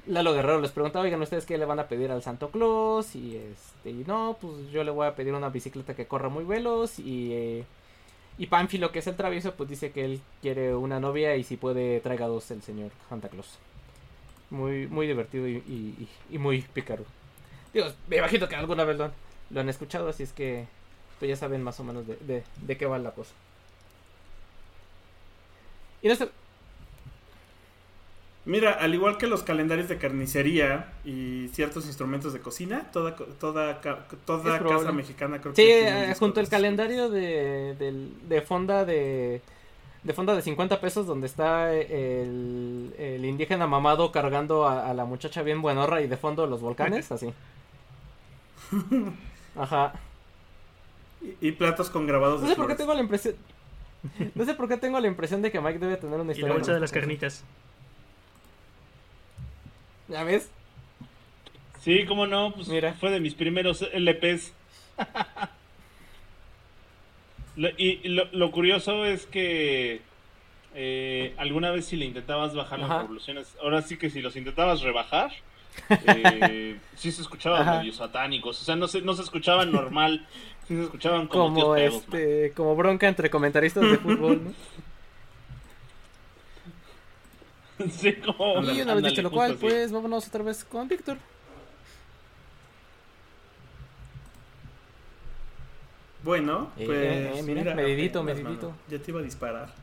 [0.08, 3.16] Lalo Guerrero les preguntaba, oigan, ¿ustedes qué le van a pedir al Santo Claus?
[3.16, 6.46] Y este, y no, pues yo le voy a pedir una bicicleta que corra muy
[6.46, 7.34] veloz y...
[7.34, 7.66] eh,
[8.38, 11.58] y Pánfilo, que es el travieso, pues dice que él quiere una novia y si
[11.58, 13.60] puede traiga dos el señor Santa Claus.
[14.52, 15.96] Muy, muy divertido y, y-
[16.30, 17.04] y- y muy pícaro.
[17.74, 19.12] Digo, me imagino que alguna vez lo han,
[19.50, 20.68] lo han escuchado, así es que
[21.20, 23.32] pues ya saben más o menos de, de, de qué va la cosa.
[26.02, 26.16] Y no
[28.44, 33.80] Mira, al igual que los calendarios de carnicería y ciertos instrumentos de cocina, toda, toda,
[34.26, 38.42] toda casa mexicana creo Sí, que un eh, junto de al calendario de, del- de
[38.42, 39.42] fonda de,
[40.04, 45.06] de fonda de 50 pesos donde está el, el indígena mamado cargando a, a la
[45.06, 47.32] muchacha bien buenorra y de fondo los volcanes, así.
[49.56, 49.94] Ajá.
[51.22, 53.36] Y, y platos con grabados No de sé por qué tengo la impresión...
[54.36, 56.34] No sé por qué tengo la impresión de que Mike debe tener una Y la
[56.34, 56.54] historia.
[56.56, 57.44] bolsa de con- las carnitas.
[60.08, 60.50] ¿Ya ves?
[61.82, 62.94] Sí, cómo no, pues Mira.
[62.94, 64.52] fue de mis primeros LPs.
[67.62, 70.02] Lo- y lo, lo curioso es que
[70.74, 74.82] eh, alguna vez si le intentabas bajar las revoluciones, ahora sí que si los intentabas
[74.82, 75.32] rebajar,
[75.90, 77.78] eh, sí se escuchaban Ajá.
[77.78, 80.26] medio satánicos, o sea, no se, no se escuchaban normal,
[80.68, 84.54] sí se escuchaban como, pedos, este, como bronca entre comentaristas de fútbol, ¿no?
[87.90, 88.62] Sí, como...
[88.64, 89.60] Y una vez dicho lo cual, así.
[89.60, 91.18] pues vámonos otra vez con Víctor.
[96.24, 96.98] Bueno, Eh, pues.
[97.00, 98.68] eh, eh, mira, medidito, apenas, medidito.
[98.70, 98.80] mano.
[98.90, 99.74] Ya te iba a disparar.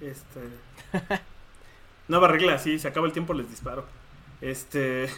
[0.00, 0.40] Este.
[2.08, 3.84] Nueva regla, sí, se acaba el tiempo, les disparo.
[4.40, 5.08] Este.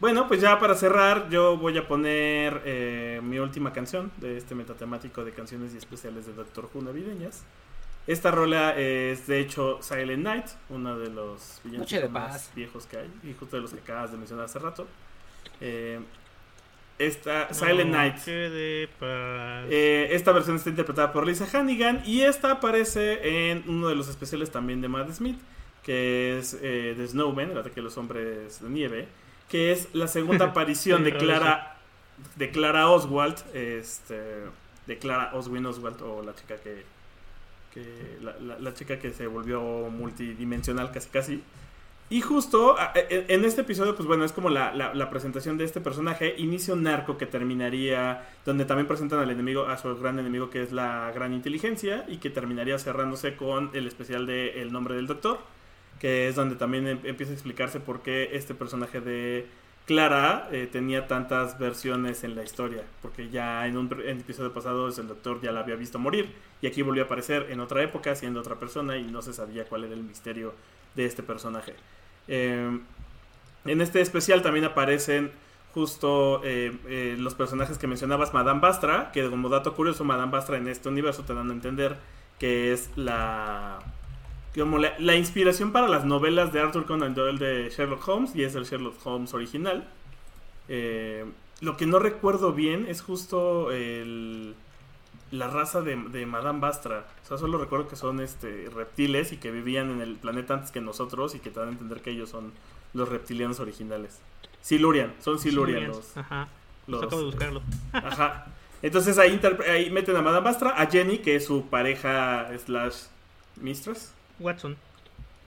[0.00, 4.54] Bueno, pues ya para cerrar, yo voy a poner eh, mi última canción de este
[4.54, 7.44] metatemático de canciones y especiales de Doctor Who navideñas.
[8.06, 12.10] Esta rola es de hecho Silent Night, uno de los paz.
[12.10, 14.86] más viejos que hay, y justo de los que acabas de mencionar hace rato.
[15.60, 16.00] Eh,
[17.00, 18.16] esta Silent Night.
[19.70, 24.08] Eh, esta versión está interpretada por Lisa Hannigan y esta aparece en uno de los
[24.08, 25.38] especiales también de Matt Smith,
[25.82, 29.08] que es eh, The Snowman, el ataque de los hombres de nieve,
[29.48, 31.76] que es la segunda aparición de Clara,
[32.36, 34.20] de Clara Oswald, este,
[34.86, 36.84] de Clara Oswin Oswald o la chica que,
[37.72, 41.42] que la, la- la chica que se volvió multidimensional casi casi.
[42.12, 45.80] Y justo a- en en este episodio, pues bueno, es como la, presentación de este
[45.80, 46.34] personaje.
[46.38, 50.60] Inicia un arco que terminaría, donde también presentan al enemigo, a su gran enemigo que
[50.62, 55.06] es la gran inteligencia, y que terminaría cerrándose con el especial de El nombre del
[55.06, 55.38] doctor,
[56.00, 59.46] que es donde también em- empieza a explicarse por qué este personaje de
[59.86, 64.52] Clara eh, tenía tantas versiones en la historia, porque ya en un en el episodio
[64.52, 67.82] pasado el doctor ya la había visto morir, y aquí volvió a aparecer en otra
[67.84, 70.54] época siendo otra persona y no se sabía cuál era el misterio
[70.96, 71.74] de este personaje.
[72.28, 72.78] Eh,
[73.64, 75.32] en este especial también aparecen
[75.74, 80.56] justo eh, eh, los personajes que mencionabas, Madame Bastra, que como dato curioso, Madame Bastra
[80.56, 81.96] en este universo te dan a entender
[82.38, 83.78] que es la
[84.56, 88.42] como la, la inspiración para las novelas de Arthur Conan Doyle de Sherlock Holmes y
[88.42, 89.86] es el Sherlock Holmes original.
[90.68, 91.24] Eh,
[91.60, 94.54] lo que no recuerdo bien es justo el,
[95.30, 97.06] la raza de, de Madame Bastra.
[97.24, 100.70] O sea, solo recuerdo que son este reptiles y que vivían en el planeta antes
[100.70, 102.52] que nosotros y que te dan a entender que ellos son
[102.94, 104.18] los reptilianos originales.
[104.62, 106.48] Silurian, son Silurian los, Ajá.
[106.86, 107.62] los- Acabo de buscarlo.
[107.92, 108.46] Ajá.
[108.82, 109.38] Entonces ahí,
[109.92, 112.94] meten a Madame Bastra, a Jenny, que es su pareja slash
[113.60, 114.12] mistress.
[114.38, 114.76] Watson.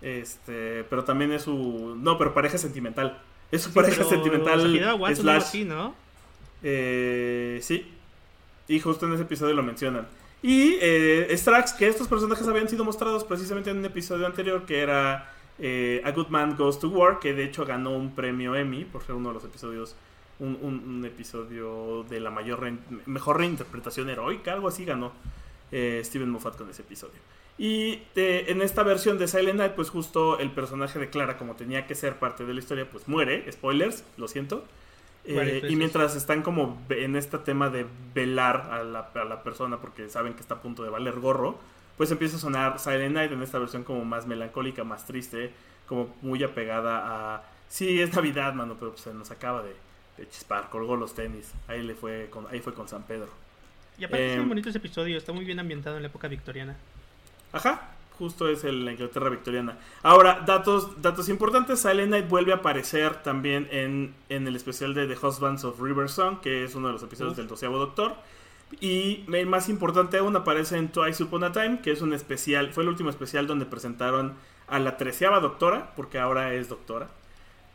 [0.01, 1.95] Este, pero también es su.
[1.99, 3.19] No, pero pareja sentimental.
[3.51, 4.59] Es su Sí, pareja sentimental.
[4.99, 5.95] Watson, slash- así, ¿no?
[6.61, 7.91] eh, sí.
[8.68, 10.07] Y justo en ese episodio lo mencionan.
[10.41, 14.80] Y eh, Strax, que estos personajes habían sido mostrados precisamente en un episodio anterior, que
[14.82, 18.84] era eh, A Good Man Goes to War, que de hecho ganó un premio Emmy
[18.86, 19.95] por ser uno de los episodios,
[20.39, 25.14] un, episodio de la mayor rein- mejor reinterpretación heroica, algo así ganó
[25.72, 27.20] eh, Steven Moffat con ese episodio.
[27.57, 31.55] Y eh, en esta versión de Silent Night, pues justo el personaje de Clara, como
[31.55, 33.49] tenía que ser parte de la historia, pues muere.
[33.51, 34.66] Spoilers, lo siento.
[35.26, 39.80] Eh, y mientras están como en este tema de velar a la, a la persona
[39.80, 41.57] porque saben que está a punto de valer gorro,
[41.97, 45.53] pues empieza a sonar Silent Night en esta versión como más melancólica, más triste,
[45.88, 47.43] como muy apegada a...
[47.69, 49.76] Sí, es Navidad, mano, pero pues, se nos acaba de,
[50.17, 51.53] de chispar, colgó los tenis.
[51.67, 53.30] Ahí, le fue con, ahí fue con San Pedro.
[53.97, 56.28] Y aparte es Eh, muy bonito ese episodio, está muy bien ambientado en la época
[56.28, 56.78] victoriana.
[57.51, 59.78] Ajá, justo es el- la Inglaterra victoriana.
[60.01, 65.07] Ahora, datos, datos importantes, Silent Night vuelve a aparecer también en, en el especial de
[65.07, 67.38] The Husbands of River Song, que es uno de los episodios Uf.
[67.38, 68.16] del doceavo Doctor.
[68.80, 72.72] Y el más importante aún aparece en Twice Upon a Time, que es un especial,
[72.74, 74.34] fue el último especial donde presentaron
[74.68, 77.09] a la treceava doctora, porque ahora es doctora.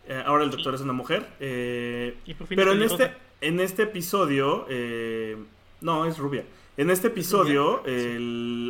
[0.08, 1.28] Eh, ahora el doctor es una mujer.
[1.38, 2.16] eh,
[2.48, 5.36] pero en este, en este episodio, eh,
[5.82, 6.44] no, es rubia.
[6.78, 7.82] En este episodio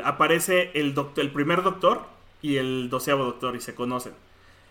[0.03, 0.95] aparece el,
[1.31, 2.07] primer doctor
[2.41, 4.15] y el doceavo doctor y se conocen.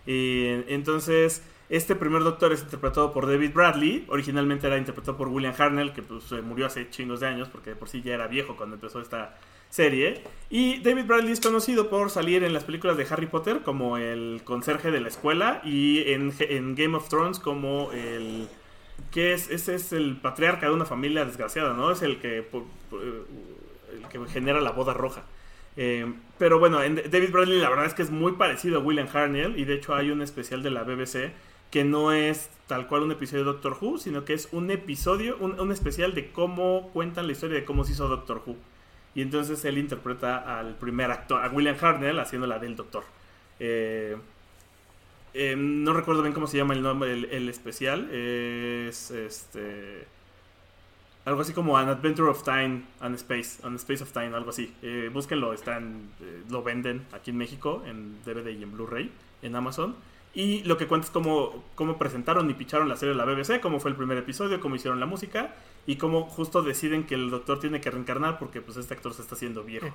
[0.06, 4.04] Entonces, este primer doctor es interpretado por David Bradley.
[4.08, 7.88] Originalmente era interpretado por William Harnell, que pues, murió hace chingos de años porque por
[7.88, 9.38] sí ya era viejo cuando empezó esta
[9.70, 10.20] serie.
[10.50, 14.40] Y David Bradley es conocido por salir en las películas de Harry Potter como el
[14.42, 18.48] conserje de la escuela y en Game of Thrones como el
[19.10, 21.90] que es ese es el patriarca de una familia desgraciada, ¿no?
[21.90, 23.22] Es el que eh,
[23.92, 25.24] el que genera la boda roja.
[25.76, 29.08] Eh, pero bueno, en David Bradley la verdad es que es muy parecido a William
[29.12, 31.32] Harnell y de hecho hay un especial de la BBC
[31.70, 35.36] que no es tal cual un episodio de Doctor Who, sino que es un episodio,
[35.38, 38.56] un, un especial de cómo cuentan la historia de cómo se hizo Doctor Who.
[39.14, 43.04] Y entonces él interpreta al primer actor, a William Harnell, haciendo la del Doctor.
[43.58, 44.16] Eh,
[45.40, 48.10] eh, no recuerdo bien cómo se llama el nombre, el, especial.
[48.10, 50.04] Es este.
[51.24, 53.64] Algo así como An Adventure of Time and Space.
[53.64, 54.74] An Space of Time, algo así.
[54.82, 59.12] Eh, búsquenlo, están, eh, lo venden aquí en México en DVD y en Blu-ray,
[59.42, 59.94] en Amazon.
[60.34, 63.60] Y lo que cuenta es cómo, cómo presentaron y picharon la serie de la BBC,
[63.60, 65.54] cómo fue el primer episodio, cómo hicieron la música
[65.86, 69.22] y cómo justo deciden que el doctor tiene que reencarnar porque pues este actor se
[69.22, 69.94] está haciendo viejo.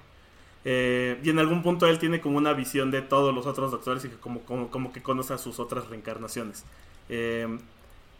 [0.65, 4.05] Eh, y en algún punto él tiene como una visión de todos los otros doctores
[4.05, 6.65] y que como, como, como que conoce a sus otras reencarnaciones.
[7.09, 7.47] Eh,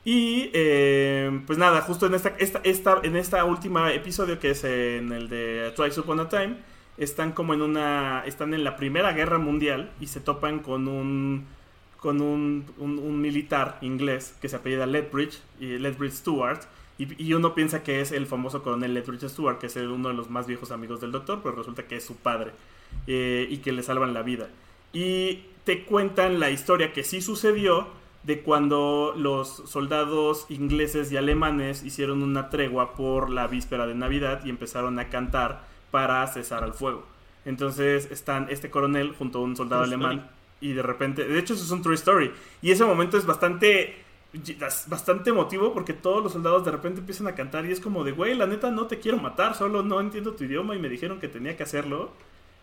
[0.06, 4.64] y eh, pues nada, justo en esta, esta, esta, en esta última episodio que es
[4.66, 6.58] en el de Twice Upon a Time,
[6.98, 11.46] están como en una, están en la Primera Guerra Mundial y se topan con un,
[11.98, 16.60] con un, un, militar inglés que se apellida Lethbridge, y Lethbridge Stewart,
[16.98, 20.14] y, y uno piensa que es el famoso coronel Lethbridge Stewart, que es uno de
[20.14, 22.52] los más viejos amigos del doctor, pero resulta que es su padre
[23.08, 24.50] eh, y que le salvan la vida.
[24.94, 27.88] Y te cuentan la historia que sí sucedió
[28.24, 34.46] de cuando los soldados ingleses y alemanes hicieron una tregua por la víspera de Navidad
[34.46, 37.06] y empezaron a cantar para cesar al fuego.
[37.46, 40.30] Entonces están este coronel junto a un soldado True alemán
[40.62, 42.32] y de repente, de hecho eso es un true story
[42.62, 44.03] y ese momento es bastante
[44.88, 48.12] bastante emotivo porque todos los soldados de repente empiezan a cantar y es como de,
[48.12, 51.20] güey, la neta no te quiero matar, solo no entiendo tu idioma y me dijeron
[51.20, 52.12] que tenía que hacerlo.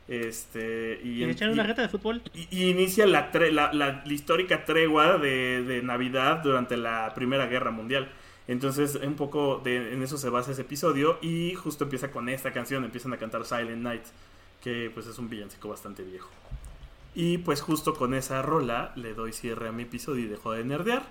[0.08, 2.20] Este, y, Y y- una reta de fútbol.
[2.34, 7.12] y, y inicia la, tre- la, la- la histórica tregua de, de Navidad durante la
[7.14, 8.10] Primera Guerra Mundial.
[8.48, 12.52] Entonces, un poco de, en eso se basa ese episodio y justo empieza con esta
[12.52, 14.02] canción, empiezan a cantar Silent Night,
[14.60, 16.28] que pues es un villancico bastante viejo.
[17.14, 20.64] Y pues justo con esa rola le doy cierre a mi episodio y dejo de
[20.64, 21.02] nerdear.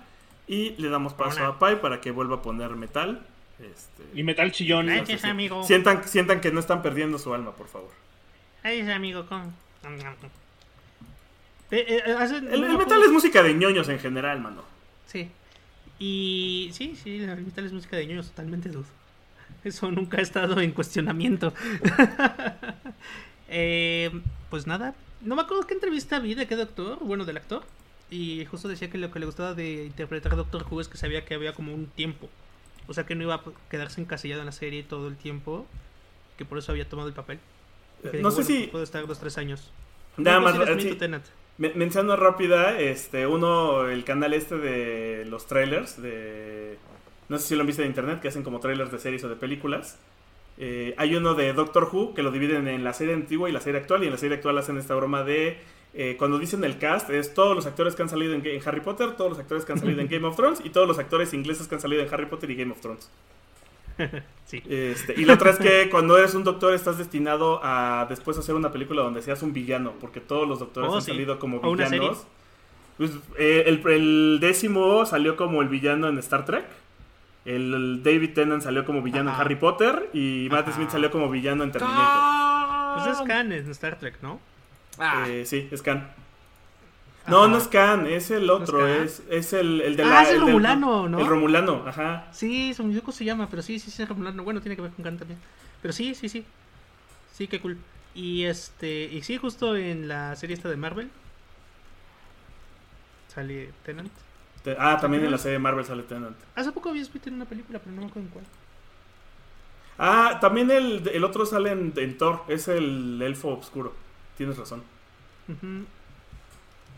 [0.50, 3.24] Y le damos paso a Pai para que vuelva a poner metal.
[3.60, 4.86] Este, Y metal chillón.
[4.86, 5.62] Gracias, amigo.
[5.62, 7.90] sientan, sientan que no están perdiendo su alma, por favor.
[8.64, 9.26] Gracias, amigo.
[9.26, 9.54] Con...
[11.70, 14.64] Eh, eh, hacen- El, metal es música de ñoños en general, mano.
[15.06, 15.30] Sí.
[16.00, 18.88] Y sí, sí, el metal es música de ñoños totalmente, dude.
[19.62, 21.54] Eso nunca ha estado en cuestionamiento.
[23.52, 24.12] Eh,
[24.48, 27.64] pues nada, no me acuerdo qué entrevista vi de qué doctor, bueno, del actor.
[28.10, 30.98] Y justo decía que lo que le gustaba de interpretar a Doctor Who es que
[30.98, 32.28] sabía que había como un tiempo.
[32.88, 35.66] O sea que no iba a quedarse encasillado en la serie todo el tiempo.
[36.36, 37.38] Que por eso había tomado el papel.
[38.02, 39.70] Que No sé bueno, si- pues puedo estar dos, tres años.
[40.16, 40.86] Nada No, más, pues sí, les sí.
[40.88, 41.24] miento, Tenant.
[41.58, 46.78] Me- Mención rápida, este, uno, el canal este de los trailers, de,
[47.28, 49.28] no sé si lo han visto en internet, que hacen como trailers de series o
[49.28, 49.98] de películas.
[50.58, 53.60] Eh, hay uno de Doctor Who que lo dividen en la serie antigua y la
[53.60, 55.58] serie actual, y en la serie actual hacen esta broma de,
[55.94, 58.80] eh, cuando dicen el cast, es todos los actores que han salido en, en Harry
[58.80, 61.32] Potter, todos los actores que han salido en Game of Thrones, y todos los actores
[61.34, 63.10] ingleses que han salido en Harry Potter y Game of Thrones.
[64.46, 64.60] Sí.
[64.68, 68.56] Este, y la otra es que cuando eres un doctor estás destinado a después hacer
[68.56, 71.12] una película donde seas un villano, porque todos los doctores Oh, han sí.
[71.12, 72.26] salido como villanos.
[72.98, 76.64] Pues, eh, el, el décimo salió como el villano en Star Trek.
[77.44, 79.38] El, el David Tennant salió como villano Ajá.
[79.42, 80.10] en Harry Potter.
[80.12, 80.76] Y Matt Ajá.
[80.76, 82.94] Smith salió como villano en Terminator.
[83.04, 84.40] Pues es Khan en Star Trek, ¿no?
[84.98, 86.08] Ah, Eh, sí, es Khan.
[87.26, 88.86] No, no es Khan, es el otro.
[88.86, 90.22] Es, es el, el de Ah, la.
[90.22, 91.18] es el Romulano, ¿no?
[91.20, 92.26] El Romulano, ajá.
[92.32, 94.42] Sí, se me se llama, pero sí, sí, es Romulano.
[94.44, 95.38] Bueno, tiene que ver con Khan también.
[95.82, 96.44] Pero sí, sí, sí.
[97.36, 97.78] Sí, qué cool.
[98.14, 101.10] Y este, y sí, justo en la serie esta de Marvel
[103.28, 104.12] sale Tennant.
[104.62, 106.36] Te- Ah, también en la serie de Marvel sale Tennant.
[106.54, 108.46] Hace poco había visto en una película, pero no me acuerdo en cuál.
[109.98, 112.42] Ah, también el, el otro sale en, en Thor.
[112.48, 113.94] Es el elfo oscuro.
[114.40, 114.82] Tienes razón.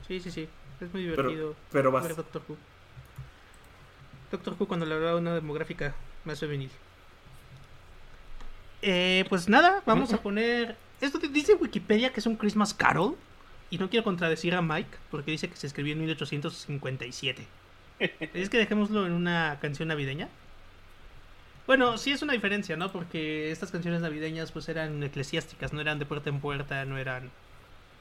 [0.07, 0.49] Sí, sí, sí.
[0.81, 2.05] Es muy divertido pero vas.
[2.05, 2.57] ver Doctor Who.
[4.31, 5.93] Doctor Who cuando le hablaba una demográfica
[6.25, 6.71] más femenil.
[8.81, 10.77] Eh, pues nada, vamos a poner...
[11.01, 13.17] Esto te- dice Wikipedia que es un Christmas Carol.
[13.71, 17.45] Y no quiero contradecir a Mike porque dice que se escribió en 1857.
[17.99, 20.29] ¿Es que dejémoslo en una canción navideña?
[21.67, 22.91] Bueno, sí es una diferencia, ¿no?
[22.91, 27.31] Porque estas canciones navideñas pues eran eclesiásticas, no eran de puerta en puerta, no eran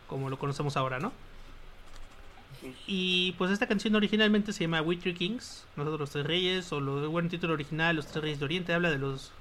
[0.08, 1.14] como lo conocemos ahora, ¿no?
[2.86, 6.80] Y pues esta canción originalmente se llama We Three Kings, Nosotros los Tres Reyes, o
[6.80, 9.32] lo bueno, el título original, Los Tres Reyes de Oriente, habla de los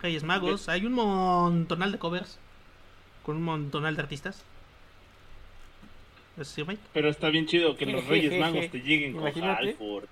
[0.00, 0.68] Reyes Magos.
[0.68, 2.38] Hay un montonal de covers
[3.22, 4.44] con un montonal de artistas.
[6.36, 6.82] ¿Es así, Mike?
[6.92, 9.26] Pero está bien chido que los Reyes Magos te lleguen con.
[9.26, 10.04] Halford.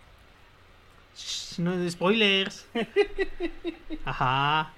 [1.59, 2.67] No de spoilers.
[4.05, 4.73] Ajá.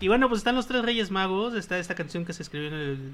[0.00, 1.54] Y bueno, pues están los tres Reyes Magos.
[1.54, 3.12] Está esta canción que se escribió en, el,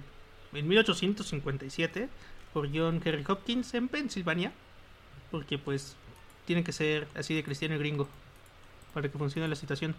[0.54, 2.08] en 1857
[2.52, 4.52] por John Henry Hopkins en Pensilvania.
[5.30, 5.96] Porque pues
[6.46, 8.08] tiene que ser así de cristiano y gringo
[8.94, 9.94] para que funcione la situación.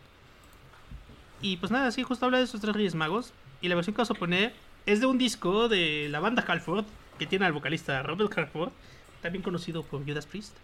[1.41, 3.33] Y pues nada, sí, justo habla de esos tres Reyes Magos.
[3.61, 4.53] Y la versión que vamos a poner
[4.85, 6.85] es de un disco de la banda Halford,
[7.17, 8.71] que tiene al vocalista Robert Halford,
[9.21, 10.55] también conocido por Judas Priest.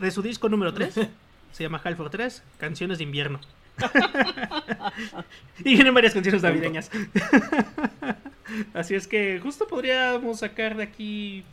[0.00, 0.94] De su disco número 3,
[1.52, 3.38] se llama Halford 3, Canciones de Invierno.
[5.58, 6.90] y vienen varias canciones navideñas.
[8.74, 11.44] Así es que justo podríamos sacar de aquí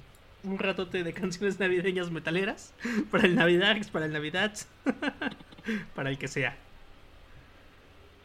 [0.43, 2.73] un ratote de canciones navideñas metaleras
[3.11, 4.53] para el Navidad, para el Navidad,
[5.93, 6.55] para el que sea.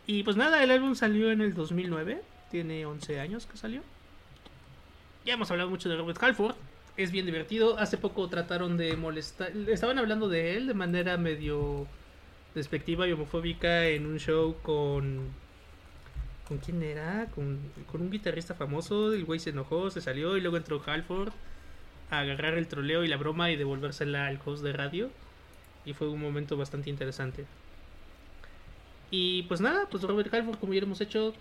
[0.07, 3.83] Y pues nada, el álbum salió en el 2009, tiene 11 años que salió.
[5.25, 6.55] Ya hemos hablado mucho de Robert Halford,
[6.97, 7.79] es bien divertido.
[7.79, 11.87] Hace poco trataron de molestar, estaban hablando de él de manera medio
[12.55, 15.31] despectiva y homofóbica en un show con
[16.49, 17.29] ¿Con quién era?
[17.35, 17.59] Con,
[17.91, 19.15] con un guitarrista famoso.
[19.15, 21.33] El güey se enojó, se salió y luego entró Halford
[22.11, 25.11] a agarrar el troleo y la broma y devolvérsela al host de radio.
[25.87, 27.47] Y fue un momento bastante interesante.
[29.11, 31.33] Y pues nada, pues Robert Halford, como ya hemos hecho,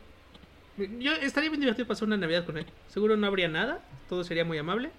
[0.78, 2.66] yo estaría bien divertido pasar una Navidad con él.
[2.88, 4.92] Seguro no habría nada, todo sería muy amable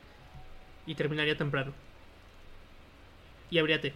[0.86, 1.72] y terminaría temprano.
[3.50, 3.94] Y habría té.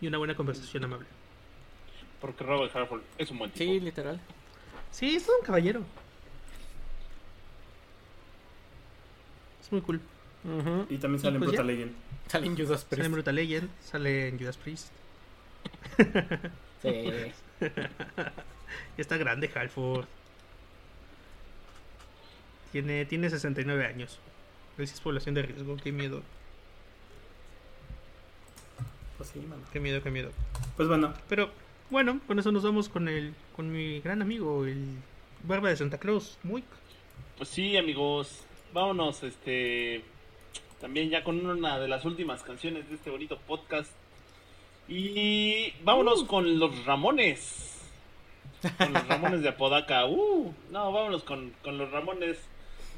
[0.00, 1.06] Y una buena conversación amable.
[2.20, 3.64] Porque Robert Halford es un buen tipo.
[3.64, 4.20] Sí, literal.
[4.90, 5.82] Sí, es todo un caballero.
[9.60, 10.00] Es muy cool.
[10.88, 11.72] Y también sale en pues Brutal ya.
[11.72, 11.92] Legend.
[12.28, 13.10] Salen Judas Sale en Priest.
[13.12, 14.88] Brutal Legend, sale en Judas Priest.
[16.82, 17.32] Sí.
[18.96, 20.06] Ya está grande Halford.
[22.72, 24.18] Tiene, tiene 69 años.
[24.78, 26.22] Es población de riesgo, qué miedo,
[29.16, 29.62] Pues sí, mano.
[29.72, 30.30] qué miedo, qué miedo.
[30.76, 31.50] Pues bueno, Pero
[31.90, 34.84] bueno, con eso nos vamos con el con mi gran amigo, el
[35.44, 36.62] Barba de Santa Claus, muy
[37.38, 38.42] Pues sí, amigos.
[38.72, 40.02] Vámonos, este.
[40.80, 43.90] También ya con una de las últimas canciones de este bonito podcast.
[44.88, 47.80] Y vámonos con los Ramones.
[48.78, 50.04] Con los Ramones de Apodaca.
[50.06, 52.36] Uh, no, vámonos con, con los Ramones.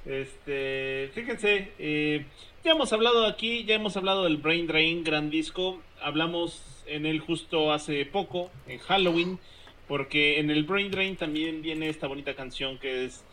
[0.07, 2.25] Este, fíjense, eh,
[2.65, 5.81] ya hemos hablado aquí, ya hemos hablado del Brain Drain, gran disco.
[6.01, 9.39] Hablamos en él justo hace poco, en Halloween,
[9.87, 13.25] porque en el Brain Drain también viene esta bonita canción que es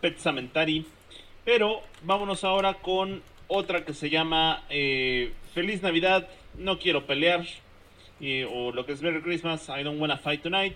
[0.00, 0.84] Pet Cemetery.
[1.44, 7.44] Pero vámonos ahora con otra que se llama eh, Feliz Navidad, no quiero pelear.
[8.18, 10.74] y- o lo que es Merry Christmas, I don't wanna fight tonight.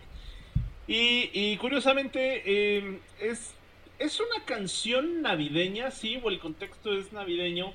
[0.86, 3.54] Y, curiosamente eh, es,
[4.00, 7.72] es una canción navideña, sí, o el contexto es navideño.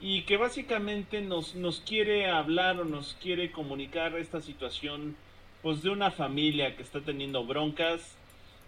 [0.00, 5.16] Y que básicamente nos, nos quiere hablar o nos quiere comunicar esta situación
[5.62, 8.16] pues de una familia que está teniendo broncas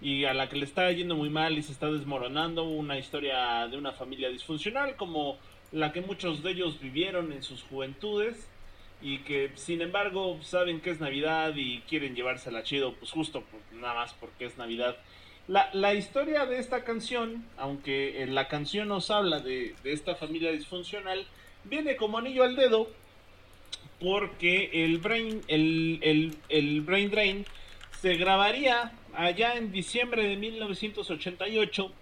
[0.00, 3.66] y a la que le está yendo muy mal y se está desmoronando una historia
[3.66, 5.36] de una familia disfuncional como
[5.72, 8.48] la que muchos de ellos vivieron en sus juventudes
[9.02, 13.62] y que sin embargo saben que es Navidad y quieren llevársela chido pues justo pues,
[13.72, 14.96] nada más porque es Navidad
[15.46, 20.14] La, la historia de esta canción, aunque en la canción nos habla de, de esta
[20.14, 21.26] familia disfuncional,
[21.64, 22.88] viene como anillo al dedo
[24.00, 27.46] porque el Brain, el, el, el Brain Drain
[28.00, 31.92] se grabaría allá en diciembre de 1988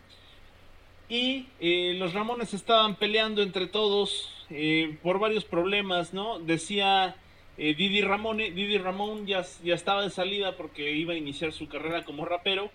[1.09, 6.39] y eh, los Ramones estaban peleando entre todos eh, por varios problemas, ¿no?
[6.39, 7.17] Decía
[7.59, 11.69] eh, Didi Ramone, Didi Ramón ya, ya estaba de salida porque iba a iniciar su
[11.69, 12.71] carrera como rapero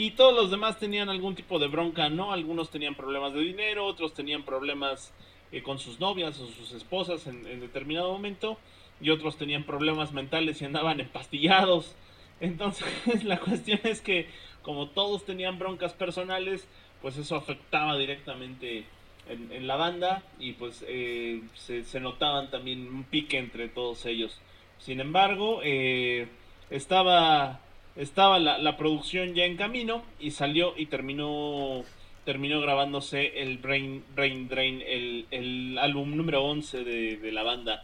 [0.00, 2.32] y todos los demás tenían algún tipo de bronca, ¿no?
[2.32, 5.12] Algunos tenían problemas de dinero, otros tenían problemas
[5.52, 8.56] eh, con sus novias o sus esposas en, determinado momento
[8.98, 11.94] y otros tenían problemas mentales y andaban empastillados.
[12.40, 14.26] Entonces la cuestión es que
[14.62, 16.66] como todos tenían broncas personales,
[17.02, 18.86] pues eso afectaba directamente
[19.28, 24.06] en, en la banda y pues eh, se, se notaban también un pique entre todos
[24.06, 24.40] ellos.
[24.78, 26.26] Sin embargo, eh,
[26.70, 27.60] estaba,
[28.00, 31.84] estaba la, la producción ya en camino y salió y terminó
[32.24, 37.82] terminó grabándose el Brain, Brain Drain, el, el álbum número 11 de, de la banda.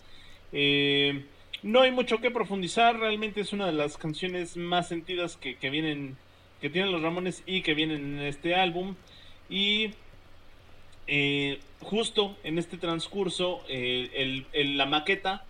[0.53, 1.25] Eh,
[1.63, 5.71] no hay mucho que profundizar, realmente es una de las canciones más sentidas que, que
[5.71, 6.17] vienen,
[6.61, 8.95] que tienen los Ramones y que vienen en este álbum.
[9.49, 9.91] Y
[11.07, 15.45] eh, justo en este transcurso, eh, el, el- la maqueta,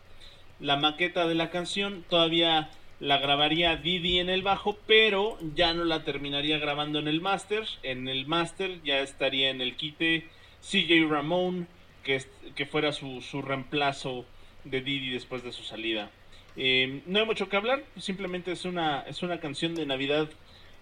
[0.61, 5.85] la maqueta de la canción todavía la grabaría Didi en el bajo, pero ya no
[5.85, 7.65] la terminaría grabando en el máster.
[7.83, 10.29] En el máster ya estaría en el quite
[10.63, 11.69] CJ Ramón,
[12.03, 12.23] que,
[12.55, 14.25] que fuera su, su reemplazo
[14.65, 16.11] de Didi después de su salida.
[16.57, 20.29] Eh, no hay mucho que hablar, simplemente es una, es una canción de Navidad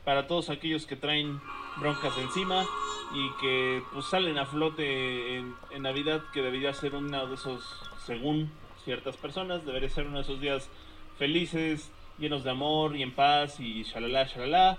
[0.04, 1.40] para todos aquellos que traen
[1.78, 2.64] broncas encima
[3.12, 7.64] y que pues salen a flote en, en Navidad, que debería ser uno de esos,
[8.06, 8.52] según
[8.84, 10.70] ciertas personas, debería ser uno de esos días
[11.18, 14.78] felices, llenos de amor y en paz y shalala, shalala,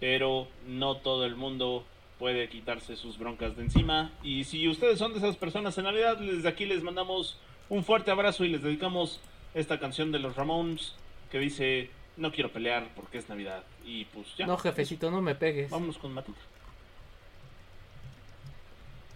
[0.00, 1.84] pero no todo el mundo
[2.18, 4.12] puede quitarse sus broncas de encima.
[4.22, 8.10] Y si ustedes son de esas personas en Navidad, desde aquí les mandamos un fuerte
[8.10, 9.20] abrazo y les dedicamos
[9.54, 10.94] esta canción de los Ramones
[11.30, 13.64] que dice, no quiero pelear porque es Navidad.
[13.84, 14.46] Y pues ya.
[14.46, 15.70] No, jefecito, no me pegues.
[15.70, 16.40] Vámonos con Matute.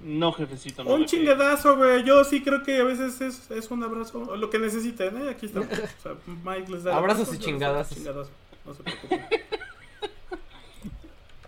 [0.01, 0.95] No, jefecito, no.
[0.95, 2.05] Un chingadazo, güey.
[2.05, 4.37] Yo sí creo que a veces es, es un abrazo.
[4.37, 5.31] Lo que necesiten, ¿eh?
[5.31, 5.69] Aquí estamos.
[5.99, 7.97] O sea, Mike les da Abrazos abrazo, y chingadazos.
[7.97, 8.31] chingadazo.
[8.65, 9.27] No se preocupen.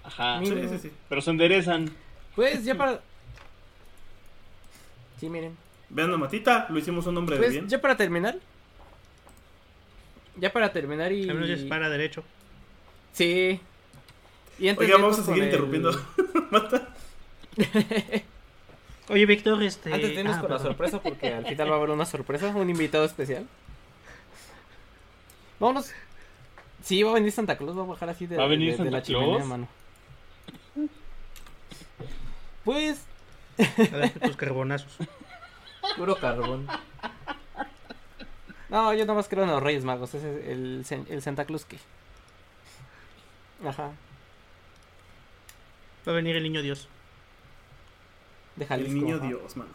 [0.05, 0.41] Ajá.
[0.45, 0.93] Sí, sí, sí.
[1.09, 1.91] Pero se enderezan.
[2.35, 3.01] Pues ya para.
[5.21, 5.57] Sí, miren.
[5.91, 7.69] Vean a Matita, lo hicimos un hombre de Pues bien.
[7.69, 8.37] ya para terminar.
[10.37, 11.29] Ya para terminar y.
[11.29, 12.23] Al menos para derecho.
[13.13, 13.61] Sí.
[14.59, 15.91] Y antes Oiga, vamos a seguir interrumpiendo.
[15.91, 15.99] el-
[16.51, 16.89] Mata.
[19.11, 19.93] Oye, Víctor, este.
[19.93, 22.69] Antes irnos ah, con la sorpresa, porque al final va a haber una sorpresa, un
[22.69, 23.47] invitado especial.
[25.59, 25.91] Vámonos.
[26.83, 28.85] Sí, va a venir Santa Claus, va a bajar así de, ¿Va a venir de-
[28.85, 29.25] de la Santa Claus?
[29.25, 29.69] chimenea, mano.
[32.65, 33.03] Pues,
[34.23, 34.97] tus carbonazos.
[35.97, 36.67] puro carbón.
[38.69, 40.31] No, yo nomás creo en los Reyes Magos, ese
[40.83, 41.79] es el Santa Claus que.
[43.67, 43.91] Ajá,
[46.07, 46.89] Va a venir el niño Dios.
[48.59, 49.27] De El niño ajá.
[49.27, 49.71] Dios, mano.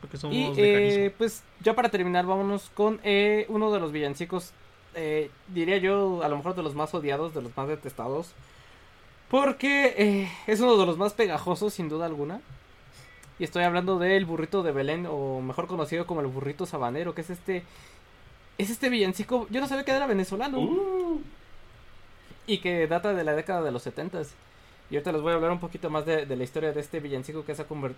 [0.00, 3.92] Porque somos Y de eh, pues ya para terminar, vámonos con eh, uno de los
[3.92, 4.52] villancicos,
[4.94, 8.36] eh, diría yo, a lo mejor de los más odiados, de los más detestados.
[9.28, 12.42] Porque eh, es uno de los más pegajosos, sin duda alguna.
[13.38, 17.22] Y estoy hablando del burrito de Belén, o mejor conocido como el burrito sabanero, que
[17.22, 17.64] es este...
[18.58, 20.60] Es este villancico, yo no sabía que era venezolano.
[20.60, 21.20] Uh,
[22.46, 24.22] Y que data de la década de los 70
[24.90, 27.00] Y ahorita les voy a hablar un poquito más de, de la historia de este
[27.00, 27.94] villancico que se ha, conver-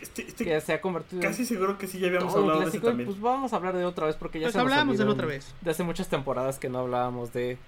[0.00, 2.76] Este, este- que se ha convertido en casi seguro que sí ya habíamos hablado de
[2.76, 3.06] y, también.
[3.06, 5.54] Pues vamos a hablar de otra vez porque ya Pues se hablamos de otra vez.
[5.60, 7.58] De hace muchas temporadas que no hablábamos de,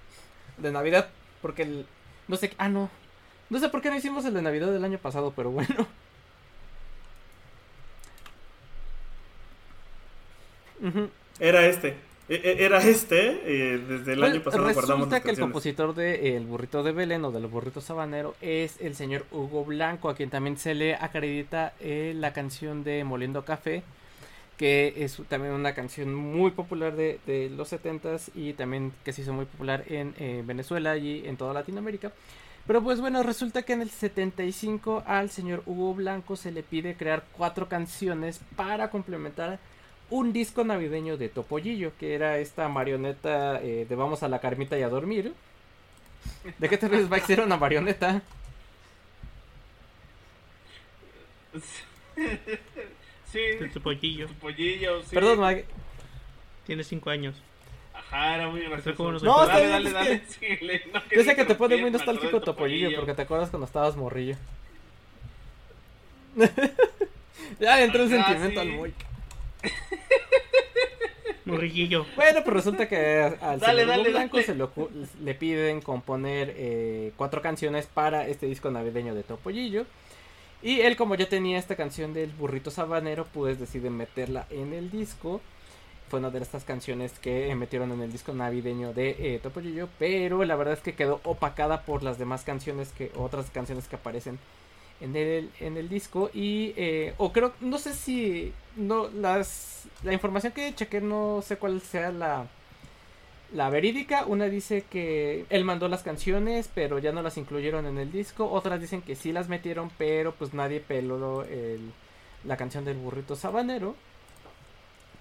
[0.57, 1.09] de Navidad.
[1.41, 1.85] Porque el.
[2.27, 2.51] No sé.
[2.57, 2.89] Ah, no.
[3.49, 5.85] No sé por qué no hicimos el de Navidad del año pasado, pero bueno.
[11.39, 11.95] Era este.
[12.35, 13.41] E- e- Era este.
[13.45, 16.91] eh, desde el Pues, año pasado guardamos resulta que el compositor de El burrito de
[16.91, 20.95] Belén o del burrito sabanero es el señor Hugo Blanco, a quien también se le
[20.95, 23.83] acredita eh, la canción de Moliendo Café,
[24.57, 29.21] que es también una canción muy popular de, de los 70s y también que se
[29.21, 32.11] hizo muy popular en eh, Venezuela y en toda Latinoamérica.
[32.65, 36.95] Pero pues bueno, resulta que en el 75 al señor Hugo Blanco se le pide
[36.95, 39.59] crear cuatro canciones para complementar
[40.13, 44.77] un disco navideño de Topollillo, que era esta marioneta eh, de Vamos a la Carmita
[44.77, 45.33] y a dormir.
[46.59, 47.33] ¿De qué te ríes, Mike?
[47.33, 48.21] Era una marioneta.
[53.31, 53.39] sí,
[53.73, 54.27] Tu pollillo.
[54.27, 55.15] tu pollillo, sí.
[55.15, 55.65] Perdón, Mike.
[56.67, 57.35] Tiene cinco años.
[57.91, 58.95] Ajá, era muy gracioso.
[58.95, 61.89] cómo nos No, está dale, dale, dale, que- no Yo sé que te pone muy
[61.89, 64.35] nostálgico de Topollillo porque te acuerdas cuando estabas morrillo.
[67.59, 68.67] ya entró un sentimiento sí.
[68.67, 68.93] al Moy.
[72.15, 74.45] Bueno, pues resulta que al Dale, señor dale, Blanco dale.
[74.45, 79.85] se le piden componer eh, cuatro canciones para este disco navideño de Topollillo.
[80.61, 84.89] Y él, como ya tenía esta canción del burrito sabanero, pues decide meterla en el
[84.89, 85.41] disco.
[86.09, 89.89] Fue una de estas canciones que metieron en el disco navideño de eh, Topollillo.
[89.99, 93.97] Pero la verdad es que quedó opacada por las demás canciones que, otras canciones que
[93.97, 94.39] aparecen
[95.01, 96.29] en el, en el disco.
[96.33, 101.57] Y, eh, o creo, no sé si, no, las, la información que chequé, no sé
[101.57, 102.47] cuál sea la,
[103.53, 104.25] la verídica.
[104.25, 108.49] Una dice que él mandó las canciones, pero ya no las incluyeron en el disco.
[108.49, 111.91] Otras dicen que sí las metieron, pero pues nadie peló el,
[112.45, 113.95] la canción del burrito sabanero.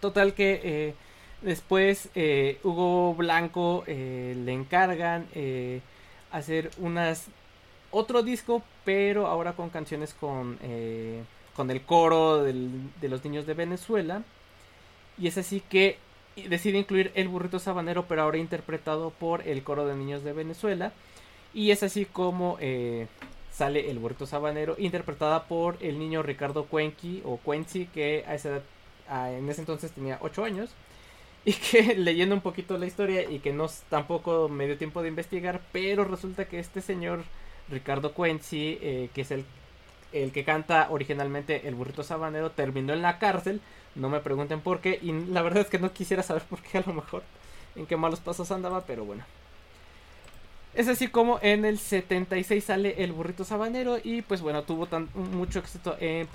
[0.00, 0.94] Total que eh,
[1.42, 5.26] después eh, Hugo Blanco le encargan
[6.32, 7.26] hacer unas
[7.93, 11.22] otro disco, pero ahora con canciones con, eh,
[11.57, 14.22] con el coro del- de los niños de Venezuela.
[15.18, 15.99] Y es así que
[16.49, 20.93] decide incluir el burrito sabanero, pero ahora interpretado por el coro de niños de Venezuela.
[21.55, 23.09] Y es así como eh,
[23.53, 28.49] sale el burrito sabanero, interpretada por el niño Ricardo Cuenqui o Cuenci, que a esa
[28.51, 28.62] edad-
[29.38, 30.70] en ese entonces tenía 8 años.
[31.45, 35.09] Y que leyendo un poquito la historia y que no tampoco me dio tiempo de
[35.09, 37.24] investigar, pero resulta que este señor
[37.70, 39.44] Ricardo Cuenci, eh, que es el,
[40.12, 43.60] el que canta originalmente el burrito sabanero, terminó en la cárcel.
[43.94, 44.98] No me pregunten por qué.
[45.02, 47.22] Y la verdad es que no quisiera saber por qué a lo mejor.
[47.76, 49.24] En qué malos pasos andaba, pero bueno.
[50.74, 55.10] Es así como en el 76 sale el burrito sabanero y pues bueno, tuvo tan,
[55.14, 56.26] mucho éxito en,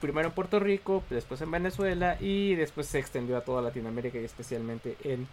[0.00, 4.24] primero en Puerto Rico, después en Venezuela y después se extendió a toda Latinoamérica y
[4.24, 5.26] especialmente en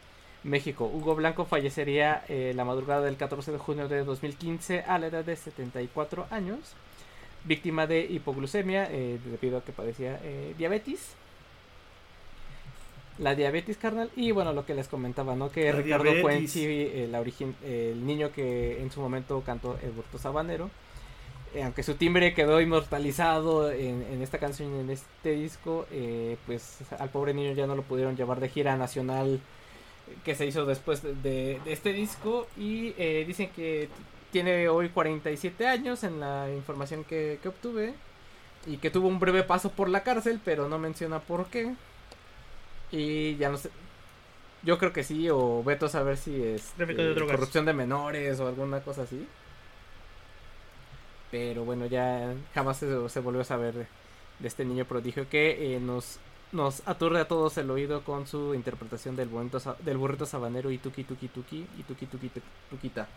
[0.44, 0.86] México.
[0.94, 5.24] Hugo Blanco fallecería eh, la madrugada del 14 de junio de 2015 a la edad
[5.26, 6.60] de 74 años,
[7.46, 11.14] víctima de hipoglucemia eh, debido a que padecía eh, diabetes.
[13.18, 15.52] La diabetes carnal y bueno lo que les comentaba, ¿no?
[15.52, 16.06] Que La Ricardo
[17.04, 20.70] el, origin- el niño que en su momento cantó el burto sabanero,
[21.54, 26.38] eh, aunque su timbre quedó inmortalizado en, en esta canción y en este disco, eh,
[26.46, 29.42] pues al pobre niño ya no lo pudieron llevar de gira nacional
[30.24, 33.90] que se hizo después de, de- de este disco y eh, dicen que
[34.32, 37.94] tiene hoy 47 años en la información que, que obtuve
[38.68, 41.74] y que tuvo un breve paso por la cárcel, pero no menciona por qué.
[42.92, 43.70] Y ya no sé.
[44.64, 46.86] Yo creo que sí, o veto a saber si es de
[47.16, 47.36] drogas.
[47.38, 49.26] corrupción de menores o alguna cosa así.
[51.32, 53.88] Pero bueno, ya jamás se, se volvió a saber de,
[54.40, 56.20] de este niño prodigio que eh, nos,
[56.52, 60.72] nos aturde a todos el oído con su interpretación del, bonito sa- del burrito sabanero
[60.72, 63.08] y tuki tuki tuki y tuki tuki tu- tuquita.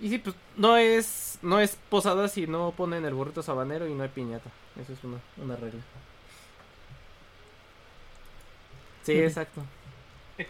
[0.00, 3.94] Y sí, pues no es, no es posada si no ponen el burrito sabanero y
[3.94, 4.50] no hay piñata.
[4.82, 5.80] Eso es una, una regla.
[9.02, 9.62] Sí, exacto.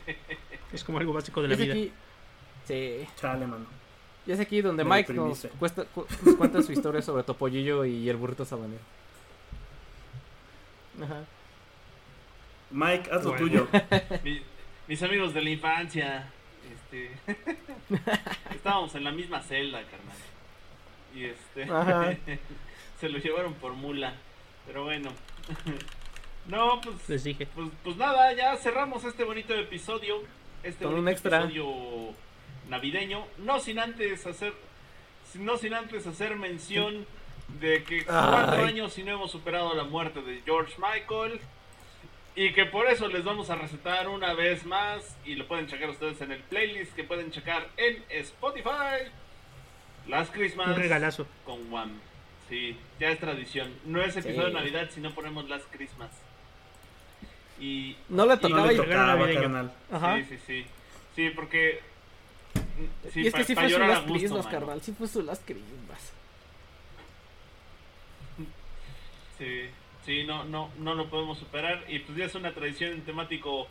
[0.72, 1.72] Es como algo básico de la es vida.
[1.72, 1.92] aquí,
[2.64, 3.66] sí, Chale, mano.
[4.24, 7.84] y es aquí donde Me Mike nos, cuesta- cu- nos cuenta su historia sobre Topollillo
[7.84, 8.80] y el burrito sabanero.
[11.02, 11.24] Ajá.
[12.70, 13.46] Mike, haz lo Bueno.
[13.46, 13.68] tuyo.
[14.24, 14.42] Mi-
[14.88, 16.28] mis amigos de la infancia,
[16.72, 17.11] este,
[18.54, 20.16] estábamos en la misma celda, carnal.
[21.14, 21.66] Y este,
[23.00, 24.14] se lo llevaron por mula.
[24.66, 25.11] Pero bueno.
[26.46, 27.46] No, pues, Les dije.
[27.46, 30.22] pues, pues nada, ya cerramos este bonito episodio.
[30.62, 31.38] Este Con un bonito extra.
[31.45, 32.14] episodio
[32.68, 33.26] navideño.
[33.38, 34.53] No sin antes hacer,
[35.34, 37.07] no sin antes hacer mención
[37.61, 38.68] de que cuatro Ay.
[38.68, 41.40] años y no hemos superado la muerte de George Michael.
[42.41, 45.14] Y que por eso les vamos a recetar una vez más.
[45.26, 49.11] Y lo pueden checar ustedes en el playlist que pueden checar en Spotify.
[50.08, 51.26] Las Christmas Un regalazo.
[51.45, 52.00] con Wham.
[52.49, 53.71] Sí, ya es tradición.
[53.84, 54.54] No es episodio Sí.
[54.54, 56.11] de Navidad si no ponemos las Christmas.
[57.61, 59.72] Y No le Y- No tocaba le y- tocaba, carnal.
[59.92, 60.17] Ajá.
[60.17, 60.67] sí, sí, sí.
[61.14, 61.80] Sí, porque
[63.12, 64.58] sí, y es pa- que sí fue su Last gusto, Christmas, mano.
[64.58, 64.80] carnal.
[64.83, 66.12] Sí fue su Last Christmas.
[69.38, 69.68] Sí,
[70.06, 71.84] sí, no, no, no lo podemos superar.
[71.88, 73.66] Y pues ya es una tradición en temático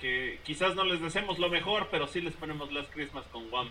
[0.00, 3.68] que quizás no les deseemos lo mejor, pero sí les ponemos las Christmas con Wham.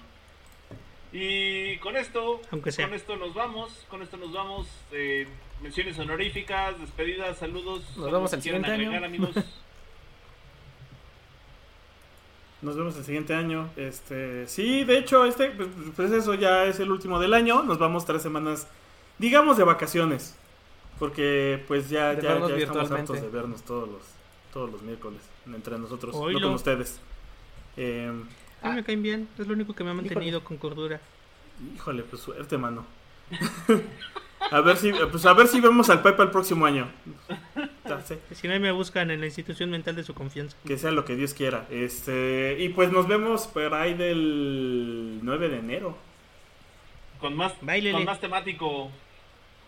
[1.14, 2.88] Y con esto, Aunque sea.
[2.88, 4.68] con esto nos vamos, con esto nos vamos.
[4.92, 5.28] eh,
[5.62, 7.84] menciones honoríficas, despedidas, saludos.
[7.96, 9.06] Nos vemos el siguiente año.
[9.06, 9.30] amigos.
[12.62, 13.70] Nos vemos el siguiente año.
[13.76, 17.62] Este, sí, de hecho, este, pues, pues eso ya es el último del año.
[17.62, 18.68] Nos vamos tres semanas,
[19.20, 20.36] digamos, de vacaciones.
[21.00, 24.02] Porque pues ya, De ya, ya estamos hartos de vernos todos los,
[24.54, 26.48] todos los miércoles entre nosotros, no Oílo.
[26.48, 27.00] con ustedes.
[27.78, 28.12] Eh,
[28.62, 31.02] A mí me caen bien, es lo único que me ha mantenido con cordura.
[31.76, 32.86] híjole, pues suerte, mano.
[34.52, 36.88] a ver si, pues a ver si vemos al Pepe el próximo año.
[38.32, 40.56] Si no, me buscan en la institución mental de su confianza.
[40.66, 41.68] Que sea lo que Dios quiera.
[41.70, 45.98] Este, y pues nos vemos por ahí del 9 de enero.
[47.20, 47.94] Con más, Báilele.
[47.98, 48.92] con más temático.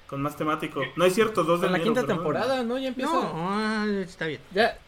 [0.08, 0.82] Con más temático.
[0.96, 1.84] No es cierto, 2 de la enero.
[1.84, 2.18] quinta perdón.
[2.18, 2.78] temporada, ¿no?
[2.78, 3.12] Ya empieza.
[3.12, 4.42] No, ah, está bien.
[4.54, 4.78] Ya.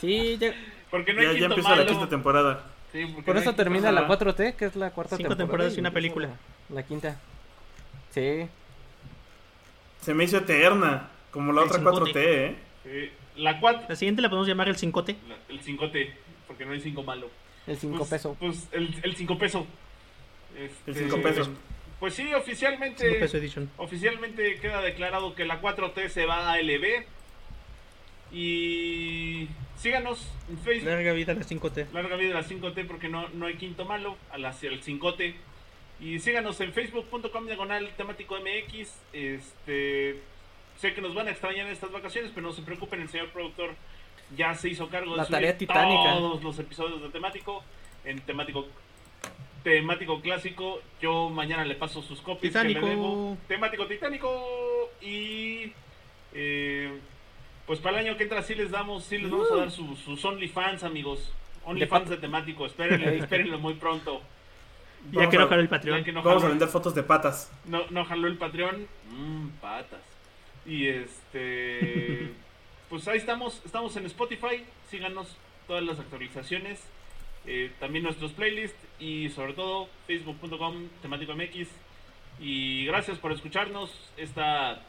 [0.00, 0.54] Sí, ya.
[0.90, 1.82] Porque no hay Ya, ya empieza malo.
[1.84, 2.64] la quinta temporada.
[2.92, 4.18] Sí, Por no eso termina la malo.
[4.18, 5.46] 4T, que es la cuarta Cinco temporada.
[5.46, 6.28] temporadas y una película.
[6.70, 7.20] La, la quinta.
[8.10, 8.48] Sí.
[10.00, 11.10] Se me hizo eterna.
[11.30, 12.12] Como la El otra cincote.
[12.12, 12.56] 4T, ¿eh?
[12.86, 15.16] Eh, la 4, La siguiente la podemos llamar el cincote.
[15.48, 16.10] el 5T,
[16.48, 17.28] porque no hay 5 malo.
[17.66, 18.36] El 5 Pues- peso.
[18.40, 19.66] Pues el, el 5 peso.
[20.58, 21.50] Este, El 5 pesos.
[22.00, 23.06] Pues sí, oficialmente.
[23.06, 23.70] 5 peso edition.
[23.76, 27.04] Oficialmente queda declarado que la 4T se va a LB.
[28.32, 30.88] Y síganos en Facebook.
[30.88, 31.92] Larga vida a la 5T.
[31.92, 35.34] Larga vida a la 5T porque no, no hay quinto malo, a la, el 5T.
[36.00, 38.94] Y síganos en facebook.com diagonal temático MX.
[39.12, 40.20] Este,
[40.78, 43.28] sé que nos van a extrañar en estas vacaciones, pero no se preocupen, el señor
[43.28, 43.74] productor
[44.36, 46.14] ya se hizo cargo La de subir tarea titánica.
[46.14, 47.62] todos los episodios de temático
[48.04, 48.66] en temático
[49.62, 50.80] temático clásico.
[51.00, 52.80] Yo mañana le paso sus copias que Titánico.
[52.80, 53.38] le debo.
[53.48, 55.72] Temático titánico y
[56.34, 56.98] eh,
[57.66, 59.96] pues para el año que entra sí les damos, sí les vamos a dar su-
[59.96, 61.32] sus OnlyFans, amigos.
[61.64, 64.22] OnlyFans de temático, espérenlo, espérenlo muy pronto.
[65.12, 66.04] Ya que no jaló el Ya Patreon.
[66.04, 67.50] que no Vamos a vender fotos de patas.
[67.64, 70.00] no, no jaló el Patreon, mmm, patas.
[70.66, 72.32] Y este,
[72.90, 76.80] pues ahí estamos, estamos en Spotify, síganos todas las actualizaciones,
[77.46, 81.68] eh, también nuestros playlists y sobre todo facebook.com temático MX.
[82.40, 84.80] Y gracias por escucharnos, esta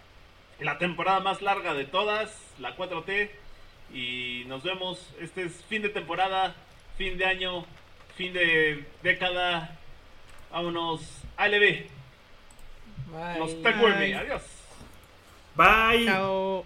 [0.60, 3.30] la temporada más larga de todas, la 4T.
[3.94, 6.56] Y nos vemos, este es fin de temporada,
[6.98, 7.66] fin de año,
[8.16, 9.78] fin de década.
[10.52, 11.02] Vámonos,
[11.38, 11.88] ALB.
[13.12, 13.40] Bye.
[13.40, 14.44] Los TQM, adiós.
[15.56, 16.06] Bye.
[16.06, 16.66] Chao.